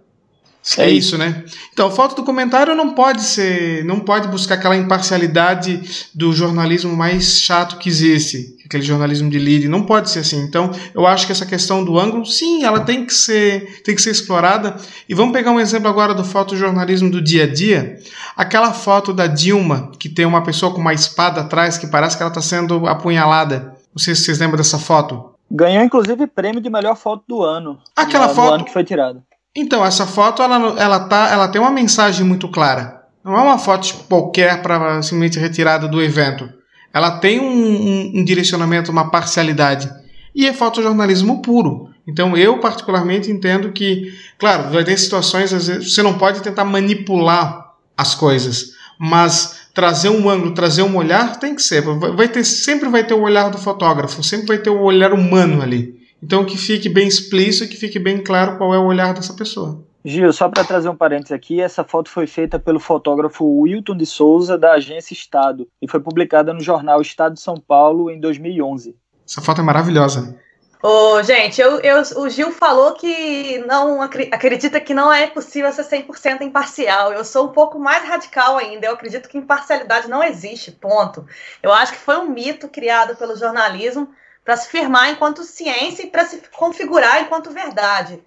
É 0.79 0.89
isso, 0.89 1.19
né? 1.19 1.45
Então, 1.73 1.91
foto 1.91 2.15
documentário 2.15 2.75
não 2.75 2.91
pode 2.95 3.23
ser, 3.23 3.85
não 3.85 3.99
pode 3.99 4.29
buscar 4.29 4.55
aquela 4.55 4.77
imparcialidade 4.77 6.09
do 6.15 6.33
jornalismo 6.33 6.95
mais 6.97 7.41
chato 7.41 7.79
que 7.79 7.89
existe, 7.89 8.57
aquele 8.65 8.85
jornalismo 8.85 9.29
de 9.29 9.41
lead, 9.41 9.69
não 9.69 9.85
pode 9.85 10.09
ser 10.09 10.21
assim. 10.21 10.41
Então, 10.41 10.71
eu 10.95 11.05
acho 11.05 11.27
que 11.27 11.33
essa 11.33 11.45
questão 11.45 11.85
do 11.85 11.99
ângulo, 11.99 12.25
sim, 12.25 12.63
ela 12.63 12.81
tem 12.81 13.05
que 13.05 13.13
ser, 13.13 13.83
tem 13.83 13.95
que 13.95 14.01
ser 14.01 14.11
explorada. 14.11 14.77
E 15.09 15.15
vamos 15.15 15.33
pegar 15.33 15.51
um 15.51 15.59
exemplo 15.59 15.89
agora 15.89 16.15
do 16.15 16.25
fotojornalismo 16.25 17.11
do 17.11 17.21
dia 17.21 17.43
a 17.43 17.53
dia. 17.53 17.99
Aquela 18.37 18.73
foto 18.73 19.13
da 19.13 19.27
Dilma, 19.27 19.91
que 19.99 20.09
tem 20.09 20.25
uma 20.25 20.45
pessoa 20.45 20.73
com 20.73 20.81
uma 20.81 20.95
espada 20.95 21.41
atrás, 21.41 21.77
que 21.77 21.89
parece 21.89 22.17
que 22.17 22.23
ela 22.23 22.31
está 22.31 22.41
sendo 22.41 22.87
apunhalada. 22.87 23.75
Não 23.93 23.99
sei 23.99 24.15
se 24.15 24.23
vocês 24.23 24.39
lembram 24.39 24.59
dessa 24.59 24.79
foto. 24.79 25.33
Ganhou, 25.51 25.85
inclusive, 25.85 26.27
prêmio 26.29 26.63
de 26.63 26.71
melhor 26.71 26.97
foto 26.97 27.25
do 27.29 27.43
ano. 27.43 27.79
Aquela 27.97 28.29
foto. 28.29 28.49
Do 28.49 28.55
ano 28.55 28.65
que 28.65 28.73
foi 28.73 28.85
tirada. 28.85 29.23
Então, 29.55 29.85
essa 29.85 30.07
foto 30.07 30.43
ela, 30.43 30.81
ela, 30.81 31.01
tá, 31.01 31.29
ela 31.31 31.49
tem 31.49 31.61
uma 31.61 31.71
mensagem 31.71 32.25
muito 32.25 32.49
clara. 32.49 33.03
Não 33.23 33.37
é 33.37 33.43
uma 33.43 33.59
foto 33.59 33.87
tipo, 33.87 34.05
qualquer 34.05 34.63
para 34.63 35.03
simplesmente 35.03 35.39
retirada 35.39 35.87
do 35.87 36.03
evento. 36.03 36.49
Ela 36.93 37.19
tem 37.19 37.39
um, 37.39 37.45
um, 37.45 38.13
um, 38.17 38.25
direcionamento, 38.25 38.91
uma 38.91 39.11
parcialidade. 39.11 39.91
E 40.35 40.47
é 40.47 40.53
fotojornalismo 40.53 41.43
puro. 41.43 41.91
Então, 42.07 42.37
eu 42.37 42.59
particularmente 42.59 43.31
entendo 43.31 43.73
que, 43.73 44.13
claro, 44.39 44.71
vai 44.71 44.85
ter 44.85 44.99
situações, 44.99 45.53
às 45.53 45.69
vezes, 45.69 45.95
você 45.95 46.03
não 46.03 46.19
pode 46.19 46.41
tentar 46.41 46.65
manipular 46.65 47.73
as 47.97 48.15
coisas, 48.15 48.73
mas 48.99 49.69
trazer 49.75 50.09
um 50.09 50.29
ângulo, 50.29 50.55
trazer 50.55 50.83
um 50.83 50.97
olhar, 50.97 51.39
tem 51.39 51.55
que 51.55 51.63
ser. 51.63 51.83
Vai 51.83 52.29
ter, 52.29 52.43
sempre 52.43 52.89
vai 52.89 53.05
ter 53.05 53.15
o 53.15 53.21
olhar 53.21 53.51
do 53.51 53.59
fotógrafo, 53.59 54.23
sempre 54.23 54.47
vai 54.47 54.59
ter 54.59 54.71
o 54.71 54.81
olhar 54.81 55.13
humano 55.13 55.63
ali. 55.63 56.02
Então 56.23 56.45
que 56.45 56.57
fique 56.57 56.89
bem 56.89 57.09
explícito, 57.09 57.69
que 57.69 57.77
fique 57.77 57.99
bem 57.99 58.23
claro 58.23 58.57
qual 58.57 58.73
é 58.73 58.79
o 58.79 58.87
olhar 58.87 59.13
dessa 59.13 59.35
pessoa. 59.35 59.85
Gil, 60.05 60.33
só 60.33 60.49
para 60.49 60.65
trazer 60.65 60.89
um 60.89 60.97
parênteses 60.97 61.33
aqui, 61.33 61.61
essa 61.61 61.85
foto 61.85 62.11
foi 62.11 62.27
feita 62.27 62.59
pelo 62.59 62.81
fotógrafo 62.81 63.45
Wilton 63.45 63.97
de 63.97 64.07
Souza, 64.07 64.59
da 64.59 64.73
agência 64.73 65.15
Estado, 65.15 65.69
e 65.81 65.89
foi 65.89 66.01
publicada 66.01 66.53
no 66.53 66.61
jornal 66.61 67.01
Estado 67.01 67.35
de 67.35 67.41
São 67.41 67.57
Paulo 67.57 68.11
em 68.11 68.19
2011. 68.19 68.97
Essa 69.29 69.41
foto 69.41 69.61
é 69.61 69.65
maravilhosa. 69.65 70.37
Ô, 70.83 71.23
gente, 71.23 71.61
eu, 71.61 71.79
eu, 71.79 72.03
o 72.17 72.29
Gil 72.29 72.51
falou 72.51 72.95
que 72.95 73.59
não 73.69 74.03
acredita 74.03 74.81
que 74.81 74.93
não 74.93 75.13
é 75.13 75.29
possível 75.29 75.73
ser 75.73 75.85
100% 75.85 76.41
imparcial. 76.41 77.13
Eu 77.13 77.25
sou 77.25 77.47
um 77.47 77.53
pouco 77.53 77.79
mais 77.79 78.05
radical 78.05 78.59
ainda. 78.59 78.89
Eu 78.89 78.95
acredito 78.95 79.29
que 79.29 79.39
imparcialidade 79.39 80.11
não 80.11 80.25
existe, 80.25 80.73
ponto. 80.73 81.25
Eu 81.63 81.73
acho 81.73 81.93
que 81.93 82.01
foi 82.01 82.17
um 82.17 82.29
mito 82.29 82.69
criado 82.69 83.15
pelo 83.15 83.37
jornalismo 83.37 84.09
para 84.45 84.57
se 84.57 84.69
firmar 84.69 85.11
enquanto 85.11 85.45
ciência 85.45 86.03
e 86.03 86.11
para 86.11 86.25
se 86.25 86.43
configurar 86.53 87.23
enquanto 87.23 87.51
verdade. 87.51 88.23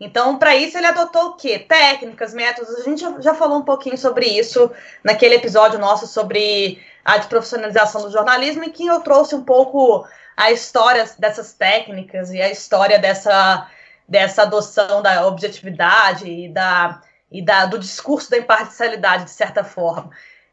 Então, 0.00 0.38
para 0.38 0.54
isso, 0.54 0.78
ele 0.78 0.86
adotou 0.86 1.30
o 1.30 1.34
quê? 1.34 1.58
Técnicas, 1.58 2.32
métodos. 2.32 2.72
A 2.76 2.84
gente 2.84 3.04
já, 3.20 3.34
falou 3.34 3.58
um 3.58 3.64
pouquinho 3.64 3.98
sobre 3.98 4.26
isso 4.26 4.70
naquele 5.02 5.34
episódio 5.34 5.78
nosso 5.78 6.06
sobre 6.06 6.80
a 7.04 7.18
desprofissionalização 7.18 8.02
do 8.02 8.10
jornalismo, 8.10 8.64
em 8.64 8.70
que 8.70 8.86
eu 8.86 9.00
trouxe 9.00 9.34
um 9.34 9.42
pouco 9.42 10.06
a 10.36 10.52
história 10.52 11.04
dessas 11.18 11.52
técnicas 11.52 12.30
e 12.30 12.40
a 12.40 12.48
história 12.48 12.98
dessa, 12.98 13.68
dessa 14.06 14.42
adoção 14.42 15.02
da 15.02 15.26
objetividade 15.26 16.30
e, 16.30 16.48
da, 16.48 17.02
e 17.30 17.42
da, 17.44 17.66
do 17.66 17.78
discurso 17.78 18.30
da 18.30 18.38
imparcialidade, 18.38 19.24
de 19.24 19.30
certa 19.32 19.64
forma. 19.64 20.10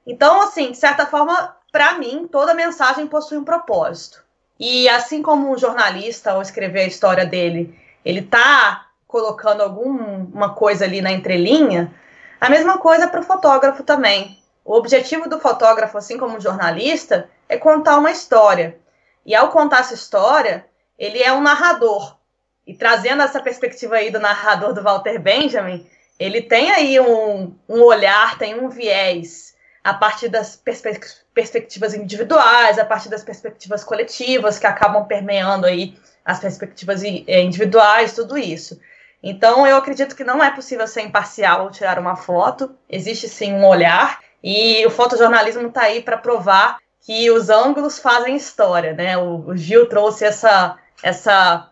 Então, 0.08 0.41
assim, 0.41 0.71
de 0.71 0.78
certa 0.78 1.06
forma, 1.06 1.56
para 1.71 1.99
mim, 1.99 2.28
toda 2.32 2.56
mensagem 2.56 3.06
possui 3.06 3.38
um 3.38 3.45
propósito. 3.45 4.24
E 4.60 4.88
assim 4.88 5.22
como 5.22 5.52
um 5.52 5.58
jornalista, 5.58 6.32
ao 6.32 6.41
escrever 6.41 6.82
a 6.82 6.88
história 6.88 7.26
dele, 7.26 7.78
ele 8.04 8.20
está 8.20 8.88
colocando 9.08 9.62
alguma 9.62 10.54
coisa 10.54 10.86
ali 10.86 11.02
na 11.02 11.12
entrelinha, 11.12 11.94
a 12.39 12.50
mesma 12.50 12.78
coisa 12.78 13.08
para 13.08 13.20
o 13.20 13.24
fotógrafo 13.24 13.84
também. 13.84 14.39
O 14.63 14.76
objetivo 14.76 15.30
do 15.30 15.39
fotógrafo, 15.39 15.98
assim 15.98 16.18
como 16.18 16.38
o 16.38 16.41
jornalista, 16.41 17.30
é 17.48 17.58
contar 17.58 17.98
uma 17.98 18.12
história. 18.12 18.78
E 19.26 19.34
ao 19.34 19.50
contar 19.50 19.80
essa 19.80 19.94
história, 19.94 20.65
ele 20.98 21.22
é 21.22 21.32
um 21.32 21.41
narrador. 21.41 22.18
E 22.65 22.74
trazendo 22.74 23.22
essa 23.22 23.39
perspectiva 23.39 23.96
aí 23.96 24.10
do 24.10 24.20
narrador 24.20 24.74
do 24.74 24.84
Walter 24.84 25.20
Benjamin, 25.20 25.88
ele 26.20 26.41
tem 26.41 26.72
aí 26.72 27.00
um, 27.00 27.56
um 27.70 27.82
olhar, 27.82 28.38
tem 28.38 28.60
um 28.60 28.70
viés 28.70 29.55
a 29.86 29.93
partir 29.93 30.30
das 30.30 30.56
perspectivas 30.56 31.24
perspectivas 31.32 31.93
individuais, 31.93 32.80
a 32.80 32.86
partir 32.86 33.10
das 33.10 33.21
perspectivas 33.21 33.84
coletivas, 33.84 34.58
que 34.58 34.65
acabam 34.65 35.06
permeando 35.06 35.67
aí 35.67 35.93
as 36.24 36.39
perspectivas 36.39 37.04
eh, 37.04 37.41
individuais, 37.41 38.15
tudo 38.15 38.38
isso. 38.38 38.80
Então, 39.21 39.67
eu 39.67 39.76
acredito 39.76 40.15
que 40.15 40.24
não 40.24 40.41
é 40.41 40.50
possível 40.50 40.88
ser 40.88 41.02
imparcial 41.02 41.62
ao 41.62 41.71
tirar 41.71 42.00
uma 42.00 42.15
foto, 42.15 42.74
existe 42.89 43.28
sim 43.28 43.52
um 43.54 43.65
olhar, 43.65 44.19
e 44.41 44.86
o 44.86 44.89
fotojornalismo 44.89 45.67
está 45.67 45.82
aí 45.82 46.02
para 46.02 46.17
provar 46.17 46.78
que 47.06 47.30
os 47.30 47.50
ângulos 47.50 48.00
fazem 48.00 48.38
história, 48.38 48.93
né? 48.93 49.17
O, 49.17 49.50
o 49.50 49.58
Gil 49.58 49.89
trouxe 49.89 50.24
essa, 50.24 50.78
essa, 51.04 51.69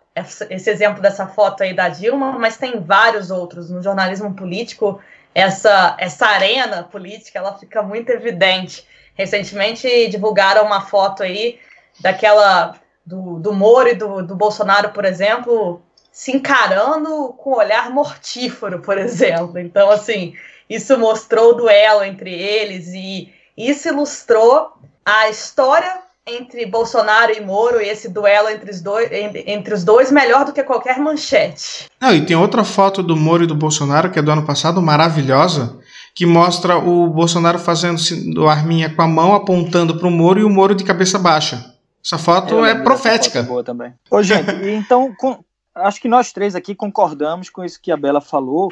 esse 0.49 0.69
exemplo 0.69 1.02
dessa 1.02 1.26
foto 1.26 1.63
aí 1.63 1.73
da 1.73 1.88
Dilma, 1.88 2.34
mas 2.34 2.58
tem 2.58 2.82
vários 2.82 3.32
outros. 3.32 3.69
No 3.69 3.82
jornalismo 3.82 4.34
político, 4.34 4.99
essa, 5.34 5.96
essa 6.00 6.28
arena 6.28 6.84
política, 6.84 7.39
ela 7.39 7.58
fica 7.58 7.82
muito 7.82 8.10
evidente. 8.10 8.86
Recentemente 9.15 10.08
divulgaram 10.08 10.65
uma 10.65 10.82
foto 10.82 11.24
aí 11.24 11.60
daquela 12.00 12.76
do, 13.06 13.39
do 13.39 13.54
Moro 13.54 13.89
e 13.89 13.96
do, 13.96 14.24
do 14.24 14.36
Bolsonaro, 14.36 14.89
por 14.89 15.06
exemplo, 15.06 15.82
se 16.12 16.32
encarando 16.32 17.34
com 17.34 17.52
um 17.52 17.58
olhar 17.58 17.89
mortífero, 17.89 18.82
por 18.82 18.98
exemplo. 18.98 19.60
Então, 19.60 19.89
assim, 19.89 20.36
isso 20.69 20.98
mostrou 20.98 21.52
o 21.52 21.54
duelo 21.54 22.04
entre 22.04 22.34
eles 22.34 22.88
e 22.93 23.34
isso 23.58 23.88
ilustrou 23.88 24.74
a 25.06 25.30
história 25.30 26.02
entre 26.25 26.65
Bolsonaro 26.65 27.33
e 27.33 27.41
Moro 27.41 27.81
e 27.81 27.89
esse 27.89 28.09
duelo 28.09 28.49
entre 28.49 28.71
os 28.71 28.81
dois, 28.81 29.09
entre 29.12 29.73
os 29.73 29.83
dois 29.83 30.12
melhor 30.12 30.45
do 30.45 30.53
que 30.53 30.63
qualquer 30.63 30.97
manchete. 30.99 31.89
Não, 31.99 32.13
e 32.13 32.25
tem 32.25 32.36
outra 32.36 32.63
foto 32.63 33.03
do 33.03 33.15
Moro 33.15 33.43
e 33.43 33.47
do 33.47 33.55
Bolsonaro 33.55 34.09
que 34.09 34.19
é 34.19 34.21
do 34.21 34.31
ano 34.31 34.45
passado, 34.45 34.81
maravilhosa, 34.81 35.79
que 36.15 36.25
mostra 36.25 36.77
o 36.77 37.07
Bolsonaro 37.07 37.59
fazendo 37.59 38.47
arminha 38.47 38.93
com 38.93 39.01
a 39.01 39.07
mão, 39.07 39.33
apontando 39.33 39.97
para 39.97 40.07
o 40.07 40.12
Moro 40.12 40.39
e 40.39 40.43
o 40.43 40.49
Moro 40.49 40.73
de 40.73 40.83
cabeça 40.83 41.19
baixa. 41.19 41.73
Essa 42.03 42.17
foto 42.17 42.65
é 42.65 42.75
profética. 42.75 43.39
Foto 43.39 43.49
boa 43.49 43.63
também. 43.63 43.93
Ô, 44.09 44.21
gente, 44.21 44.51
então, 44.69 45.13
com, 45.17 45.43
acho 45.75 46.01
que 46.01 46.07
nós 46.07 46.31
três 46.31 46.55
aqui 46.55 46.75
concordamos 46.75 47.49
com 47.49 47.63
isso 47.63 47.79
que 47.81 47.91
a 47.91 47.97
Bela 47.97 48.21
falou 48.21 48.69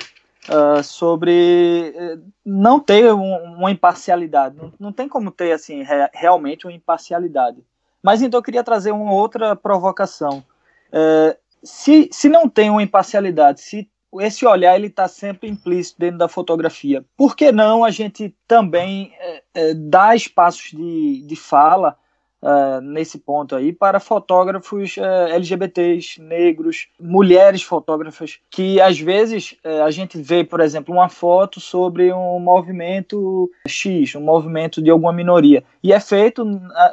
uh, 0.49 0.83
sobre 0.83 1.93
eh, 1.95 2.17
não 2.45 2.79
ter 2.79 3.13
um, 3.13 3.55
uma 3.55 3.71
imparcialidade. 3.71 4.55
Não, 4.55 4.73
não, 4.79 4.93
tem 4.93 5.07
como 5.07 5.31
ter, 5.31 5.51
assim, 5.51 5.83
re, 5.83 6.09
realmente 6.13 6.65
uma 6.65 6.73
imparcialidade. 6.73 7.63
Mas 8.01 8.21
então 8.21 8.39
eu 8.39 8.43
queria 8.43 8.63
trazer 8.63 8.91
uma 8.91 9.13
outra 9.13 9.55
provocação. 9.55 10.43
Uh, 10.89 11.37
se, 11.63 12.09
se 12.11 12.29
não 12.29 12.49
tem 12.49 12.69
uma 12.69 12.81
imparcialidade, 12.81 13.61
se 13.61 13.89
esse 14.19 14.45
olhar 14.45 14.75
ele 14.75 14.87
está 14.87 15.07
sempre 15.07 15.47
implícito 15.49 15.99
dentro 15.99 16.17
da 16.17 16.27
fotografia. 16.27 17.05
Por 17.15 17.35
que 17.35 17.51
não 17.51 17.83
a 17.83 17.91
gente 17.91 18.35
também 18.45 19.13
é, 19.53 19.73
dá 19.73 20.13
espaços 20.15 20.71
de, 20.71 21.21
de 21.21 21.35
fala 21.35 21.95
uh, 22.41 22.81
nesse 22.81 23.19
ponto 23.19 23.55
aí 23.55 23.71
para 23.71 23.99
fotógrafos 23.99 24.97
uh, 24.97 25.31
LGBTs, 25.31 26.21
negros, 26.21 26.87
mulheres 26.99 27.61
fotógrafas, 27.61 28.39
que 28.49 28.81
às 28.81 28.99
vezes 28.99 29.55
uh, 29.63 29.83
a 29.83 29.91
gente 29.91 30.17
vê, 30.17 30.43
por 30.43 30.59
exemplo, 30.59 30.93
uma 30.93 31.09
foto 31.09 31.59
sobre 31.59 32.11
um 32.11 32.39
movimento 32.39 33.49
X, 33.67 34.15
um 34.15 34.21
movimento 34.21 34.81
de 34.81 34.89
alguma 34.89 35.13
minoria, 35.13 35.63
e 35.83 35.93
é 35.93 35.99
feito 35.99 36.45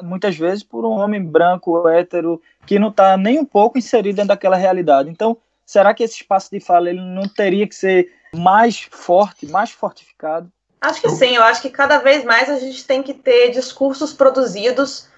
muitas 0.02 0.36
vezes 0.36 0.62
por 0.62 0.84
um 0.84 0.90
homem 0.90 1.22
branco, 1.22 1.88
hétero, 1.88 2.40
que 2.66 2.78
não 2.78 2.88
está 2.88 3.16
nem 3.16 3.38
um 3.38 3.44
pouco 3.44 3.78
inserido 3.78 4.16
dentro 4.16 4.28
daquela 4.28 4.56
realidade. 4.56 5.08
Então, 5.08 5.36
será 5.64 5.94
que 5.94 6.02
esse 6.02 6.16
espaço 6.16 6.50
de 6.50 6.60
fala 6.60 6.90
ele 6.90 7.00
não 7.00 7.28
teria 7.28 7.66
que 7.66 7.74
ser 7.74 8.12
mais 8.34 8.88
forte, 8.90 9.46
mais 9.46 9.70
fortificado? 9.70 10.50
Acho 10.80 11.02
que 11.02 11.08
sim, 11.10 11.34
eu 11.34 11.42
acho 11.42 11.60
que 11.60 11.70
cada 11.70 11.98
vez 11.98 12.24
mais 12.24 12.48
a 12.48 12.58
gente 12.58 12.86
tem 12.86 13.02
que 13.02 13.12
ter 13.12 13.50
discursos 13.50 14.12
produzidos 14.12 15.08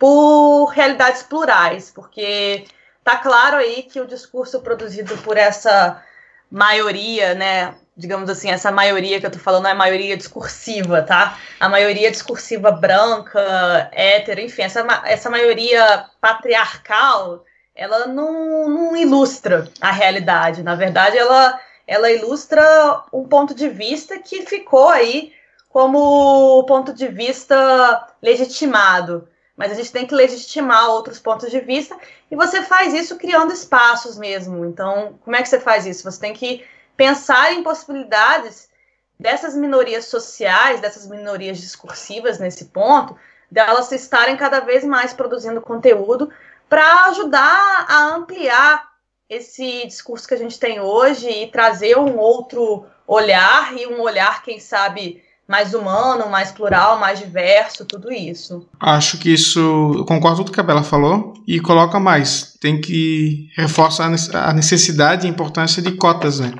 por 0.00 0.68
realidades 0.68 1.22
plurais, 1.22 1.90
porque 1.94 2.64
tá 3.04 3.18
claro 3.18 3.58
aí 3.58 3.82
que 3.82 4.00
o 4.00 4.06
discurso 4.06 4.62
produzido 4.62 5.14
por 5.18 5.36
essa 5.36 6.02
maioria, 6.50 7.34
né, 7.34 7.74
digamos 7.94 8.30
assim, 8.30 8.50
essa 8.50 8.72
maioria 8.72 9.20
que 9.20 9.26
eu 9.26 9.30
tô 9.30 9.38
falando 9.38 9.68
é 9.68 9.72
a 9.72 9.74
maioria 9.74 10.16
discursiva, 10.16 11.02
tá? 11.02 11.38
A 11.60 11.68
maioria 11.68 12.10
discursiva 12.10 12.72
branca, 12.72 13.90
hétero, 13.92 14.40
enfim, 14.40 14.62
essa, 14.62 15.02
essa 15.04 15.28
maioria 15.28 16.06
patriarcal, 16.18 17.44
ela 17.74 18.06
não, 18.06 18.70
não 18.70 18.96
ilustra 18.96 19.68
a 19.82 19.92
realidade. 19.92 20.62
Na 20.62 20.74
verdade, 20.74 21.18
ela, 21.18 21.60
ela 21.86 22.10
ilustra 22.10 23.02
um 23.12 23.28
ponto 23.28 23.54
de 23.54 23.68
vista 23.68 24.18
que 24.18 24.46
ficou 24.46 24.88
aí 24.88 25.34
como 25.68 26.64
ponto 26.64 26.94
de 26.94 27.06
vista 27.06 28.08
legitimado 28.22 29.28
mas 29.60 29.72
a 29.72 29.74
gente 29.74 29.92
tem 29.92 30.06
que 30.06 30.14
legitimar 30.14 30.88
outros 30.88 31.18
pontos 31.18 31.50
de 31.50 31.60
vista 31.60 31.94
e 32.30 32.34
você 32.34 32.62
faz 32.62 32.94
isso 32.94 33.18
criando 33.18 33.52
espaços 33.52 34.16
mesmo. 34.16 34.64
Então, 34.64 35.18
como 35.22 35.36
é 35.36 35.42
que 35.42 35.50
você 35.50 35.60
faz 35.60 35.84
isso? 35.84 36.10
Você 36.10 36.18
tem 36.18 36.32
que 36.32 36.64
pensar 36.96 37.52
em 37.52 37.62
possibilidades 37.62 38.70
dessas 39.18 39.54
minorias 39.54 40.06
sociais, 40.06 40.80
dessas 40.80 41.06
minorias 41.06 41.58
discursivas 41.58 42.38
nesse 42.38 42.64
ponto, 42.68 43.14
delas 43.50 43.92
estarem 43.92 44.34
cada 44.34 44.60
vez 44.60 44.82
mais 44.82 45.12
produzindo 45.12 45.60
conteúdo 45.60 46.30
para 46.66 47.04
ajudar 47.08 47.84
a 47.86 48.14
ampliar 48.14 48.88
esse 49.28 49.86
discurso 49.86 50.26
que 50.26 50.32
a 50.32 50.38
gente 50.38 50.58
tem 50.58 50.80
hoje 50.80 51.28
e 51.28 51.50
trazer 51.50 51.98
um 51.98 52.16
outro 52.16 52.86
olhar 53.06 53.76
e 53.76 53.86
um 53.86 54.00
olhar, 54.00 54.42
quem 54.42 54.58
sabe, 54.58 55.22
mais 55.50 55.74
humano, 55.74 56.30
mais 56.30 56.52
plural, 56.52 57.00
mais 57.00 57.18
diverso, 57.18 57.84
tudo 57.84 58.12
isso. 58.12 58.64
Acho 58.78 59.18
que 59.18 59.34
isso, 59.34 59.58
eu 59.98 60.04
concordo 60.04 60.36
com 60.36 60.44
tudo 60.44 60.54
que 60.54 60.60
a 60.60 60.62
Bela 60.62 60.84
falou 60.84 61.34
e 61.44 61.58
coloca 61.58 61.98
mais, 61.98 62.54
tem 62.60 62.80
que 62.80 63.48
reforçar 63.56 64.08
a 64.32 64.52
necessidade 64.52 65.26
e 65.26 65.28
a 65.28 65.30
importância 65.30 65.82
de 65.82 65.90
cotas, 65.90 66.38
né? 66.38 66.52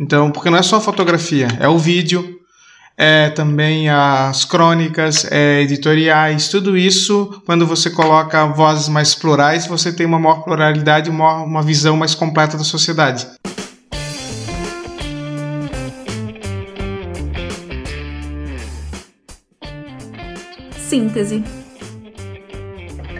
Então, 0.00 0.30
porque 0.30 0.48
não 0.48 0.56
é 0.56 0.62
só 0.62 0.80
fotografia, 0.80 1.48
é 1.60 1.68
o 1.68 1.76
vídeo, 1.76 2.40
é 2.96 3.28
também 3.28 3.90
as 3.90 4.46
crônicas, 4.46 5.30
é 5.30 5.60
editoriais, 5.60 6.48
tudo 6.48 6.78
isso, 6.78 7.42
quando 7.44 7.66
você 7.66 7.90
coloca 7.90 8.46
vozes 8.46 8.88
mais 8.88 9.14
plurais, 9.14 9.66
você 9.66 9.92
tem 9.92 10.06
uma 10.06 10.18
maior 10.18 10.42
pluralidade, 10.42 11.10
uma, 11.10 11.42
uma 11.42 11.62
visão 11.62 11.94
mais 11.94 12.14
completa 12.14 12.56
da 12.56 12.64
sociedade. 12.64 13.26
Síntese. 20.92 21.42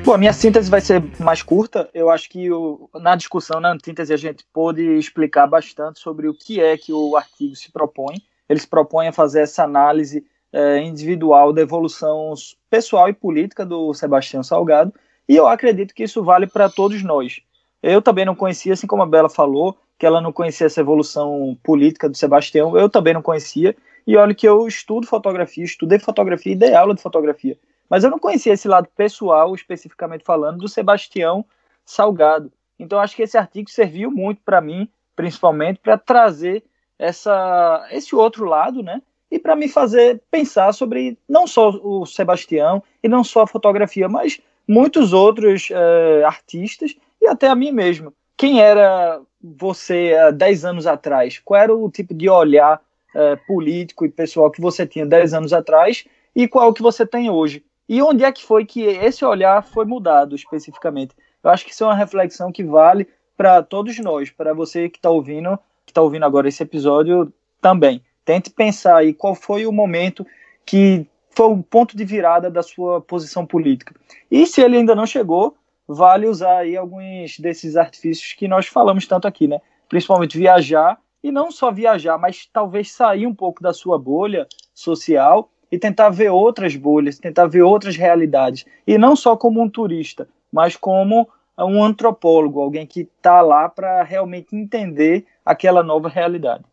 Bom, 0.04 0.12
a 0.12 0.18
minha 0.18 0.32
síntese 0.34 0.70
vai 0.70 0.82
ser 0.82 1.02
mais 1.18 1.42
curta. 1.42 1.88
Eu 1.94 2.10
acho 2.10 2.28
que 2.28 2.52
o, 2.52 2.90
na 2.96 3.16
discussão, 3.16 3.60
na 3.60 3.72
antítese, 3.72 4.12
a 4.12 4.16
gente 4.18 4.44
pôde 4.52 4.82
explicar 4.98 5.46
bastante 5.46 5.98
sobre 5.98 6.28
o 6.28 6.34
que 6.34 6.60
é 6.60 6.76
que 6.76 6.92
o 6.92 7.16
artigo 7.16 7.56
se 7.56 7.72
propõe. 7.72 8.16
Ele 8.46 8.60
se 8.60 8.66
propõe 8.68 9.08
a 9.08 9.12
fazer 9.12 9.40
essa 9.40 9.64
análise 9.64 10.22
é, 10.52 10.82
individual 10.82 11.50
da 11.50 11.62
evolução 11.62 12.34
pessoal 12.68 13.08
e 13.08 13.14
política 13.14 13.64
do 13.64 13.94
Sebastião 13.94 14.42
Salgado, 14.42 14.92
e 15.26 15.34
eu 15.34 15.46
acredito 15.46 15.94
que 15.94 16.02
isso 16.02 16.22
vale 16.22 16.46
para 16.46 16.68
todos 16.68 17.02
nós. 17.02 17.40
Eu 17.82 18.02
também 18.02 18.26
não 18.26 18.34
conhecia, 18.34 18.74
assim 18.74 18.86
como 18.86 19.02
a 19.02 19.06
Bela 19.06 19.30
falou, 19.30 19.78
que 19.98 20.04
ela 20.04 20.20
não 20.20 20.30
conhecia 20.30 20.66
essa 20.66 20.80
evolução 20.80 21.56
política 21.62 22.06
do 22.06 22.18
Sebastião, 22.18 22.76
eu 22.76 22.90
também 22.90 23.14
não 23.14 23.22
conhecia, 23.22 23.74
e 24.06 24.16
olha 24.16 24.34
que 24.34 24.48
eu 24.48 24.66
estudo 24.66 25.06
fotografia, 25.06 25.64
estudei 25.64 25.98
fotografia 25.98 26.52
e 26.52 26.56
dei 26.56 26.74
aula 26.74 26.94
de 26.94 27.02
fotografia. 27.02 27.58
Mas 27.88 28.04
eu 28.04 28.10
não 28.10 28.18
conhecia 28.18 28.52
esse 28.52 28.66
lado 28.66 28.88
pessoal, 28.96 29.54
especificamente 29.54 30.24
falando, 30.24 30.58
do 30.58 30.68
Sebastião 30.68 31.44
Salgado. 31.84 32.50
Então 32.78 32.98
acho 32.98 33.14
que 33.14 33.22
esse 33.22 33.36
artigo 33.36 33.70
serviu 33.70 34.10
muito 34.10 34.40
para 34.42 34.60
mim, 34.60 34.88
principalmente, 35.14 35.78
para 35.78 35.98
trazer 35.98 36.64
essa, 36.98 37.86
esse 37.90 38.14
outro 38.14 38.44
lado, 38.44 38.82
né? 38.82 39.02
E 39.30 39.38
para 39.38 39.56
me 39.56 39.68
fazer 39.68 40.22
pensar 40.30 40.72
sobre 40.72 41.18
não 41.28 41.46
só 41.46 41.70
o 41.70 42.06
Sebastião 42.06 42.82
e 43.02 43.08
não 43.08 43.22
só 43.22 43.42
a 43.42 43.46
fotografia, 43.46 44.08
mas 44.08 44.40
muitos 44.66 45.12
outros 45.12 45.68
é, 45.70 46.24
artistas 46.24 46.94
e 47.20 47.26
até 47.26 47.48
a 47.48 47.54
mim 47.54 47.72
mesmo. 47.72 48.12
Quem 48.36 48.60
era 48.60 49.20
você 49.40 50.16
há 50.18 50.30
10 50.30 50.64
anos 50.64 50.86
atrás? 50.86 51.38
Qual 51.38 51.60
era 51.60 51.74
o 51.74 51.90
tipo 51.90 52.14
de 52.14 52.28
olhar 52.28 52.80
é, 53.14 53.36
político 53.36 54.04
e 54.04 54.08
pessoal 54.08 54.50
que 54.50 54.60
você 54.60 54.86
tinha 54.86 55.06
10 55.06 55.34
anos 55.34 55.52
atrás 55.52 56.04
e 56.34 56.48
qual 56.48 56.72
que 56.72 56.82
você 56.82 57.06
tem 57.06 57.30
hoje. 57.30 57.64
E 57.88 58.00
onde 58.00 58.24
é 58.24 58.32
que 58.32 58.44
foi 58.44 58.64
que 58.64 58.82
esse 58.82 59.24
olhar 59.24 59.62
foi 59.62 59.84
mudado 59.84 60.34
especificamente? 60.34 61.14
Eu 61.42 61.50
acho 61.50 61.64
que 61.64 61.72
isso 61.72 61.84
é 61.84 61.86
uma 61.86 61.96
reflexão 61.96 62.52
que 62.52 62.62
vale 62.62 63.08
para 63.36 63.62
todos 63.62 63.98
nós, 63.98 64.30
para 64.30 64.54
você 64.54 64.88
que 64.88 64.98
está 64.98 65.10
ouvindo, 65.10 65.58
que 65.84 65.90
está 65.90 66.00
ouvindo 66.00 66.24
agora 66.24 66.48
esse 66.48 66.62
episódio 66.62 67.32
também. 67.60 68.02
Tente 68.24 68.50
pensar 68.50 68.98
aí 68.98 69.12
qual 69.12 69.34
foi 69.34 69.66
o 69.66 69.72
momento 69.72 70.24
que 70.64 71.06
foi 71.30 71.46
o 71.46 71.62
ponto 71.62 71.96
de 71.96 72.04
virada 72.04 72.50
da 72.50 72.62
sua 72.62 73.00
posição 73.00 73.44
política. 73.44 73.94
E 74.30 74.46
se 74.46 74.60
ele 74.60 74.76
ainda 74.76 74.94
não 74.94 75.06
chegou, 75.06 75.56
vale 75.88 76.26
usar 76.26 76.58
aí 76.58 76.76
alguns 76.76 77.38
desses 77.38 77.76
artifícios 77.76 78.32
que 78.34 78.46
nós 78.46 78.66
falamos 78.66 79.06
tanto 79.06 79.26
aqui, 79.26 79.48
né? 79.48 79.60
Principalmente 79.88 80.38
viajar 80.38 80.98
e 81.22 81.30
não 81.30 81.50
só 81.50 81.70
viajar, 81.70 82.18
mas 82.18 82.48
talvez 82.52 82.90
sair 82.90 83.26
um 83.26 83.34
pouco 83.34 83.62
da 83.62 83.72
sua 83.72 83.98
bolha 83.98 84.46
social 84.74 85.50
e 85.70 85.78
tentar 85.78 86.10
ver 86.10 86.30
outras 86.30 86.76
bolhas, 86.76 87.18
tentar 87.18 87.46
ver 87.46 87.62
outras 87.62 87.96
realidades. 87.96 88.64
E 88.86 88.98
não 88.98 89.16
só 89.16 89.36
como 89.36 89.62
um 89.62 89.68
turista, 89.68 90.28
mas 90.52 90.76
como 90.76 91.28
um 91.58 91.82
antropólogo, 91.82 92.60
alguém 92.60 92.86
que 92.86 93.00
está 93.00 93.40
lá 93.40 93.68
para 93.68 94.02
realmente 94.02 94.54
entender 94.54 95.24
aquela 95.44 95.82
nova 95.82 96.08
realidade. 96.08 96.64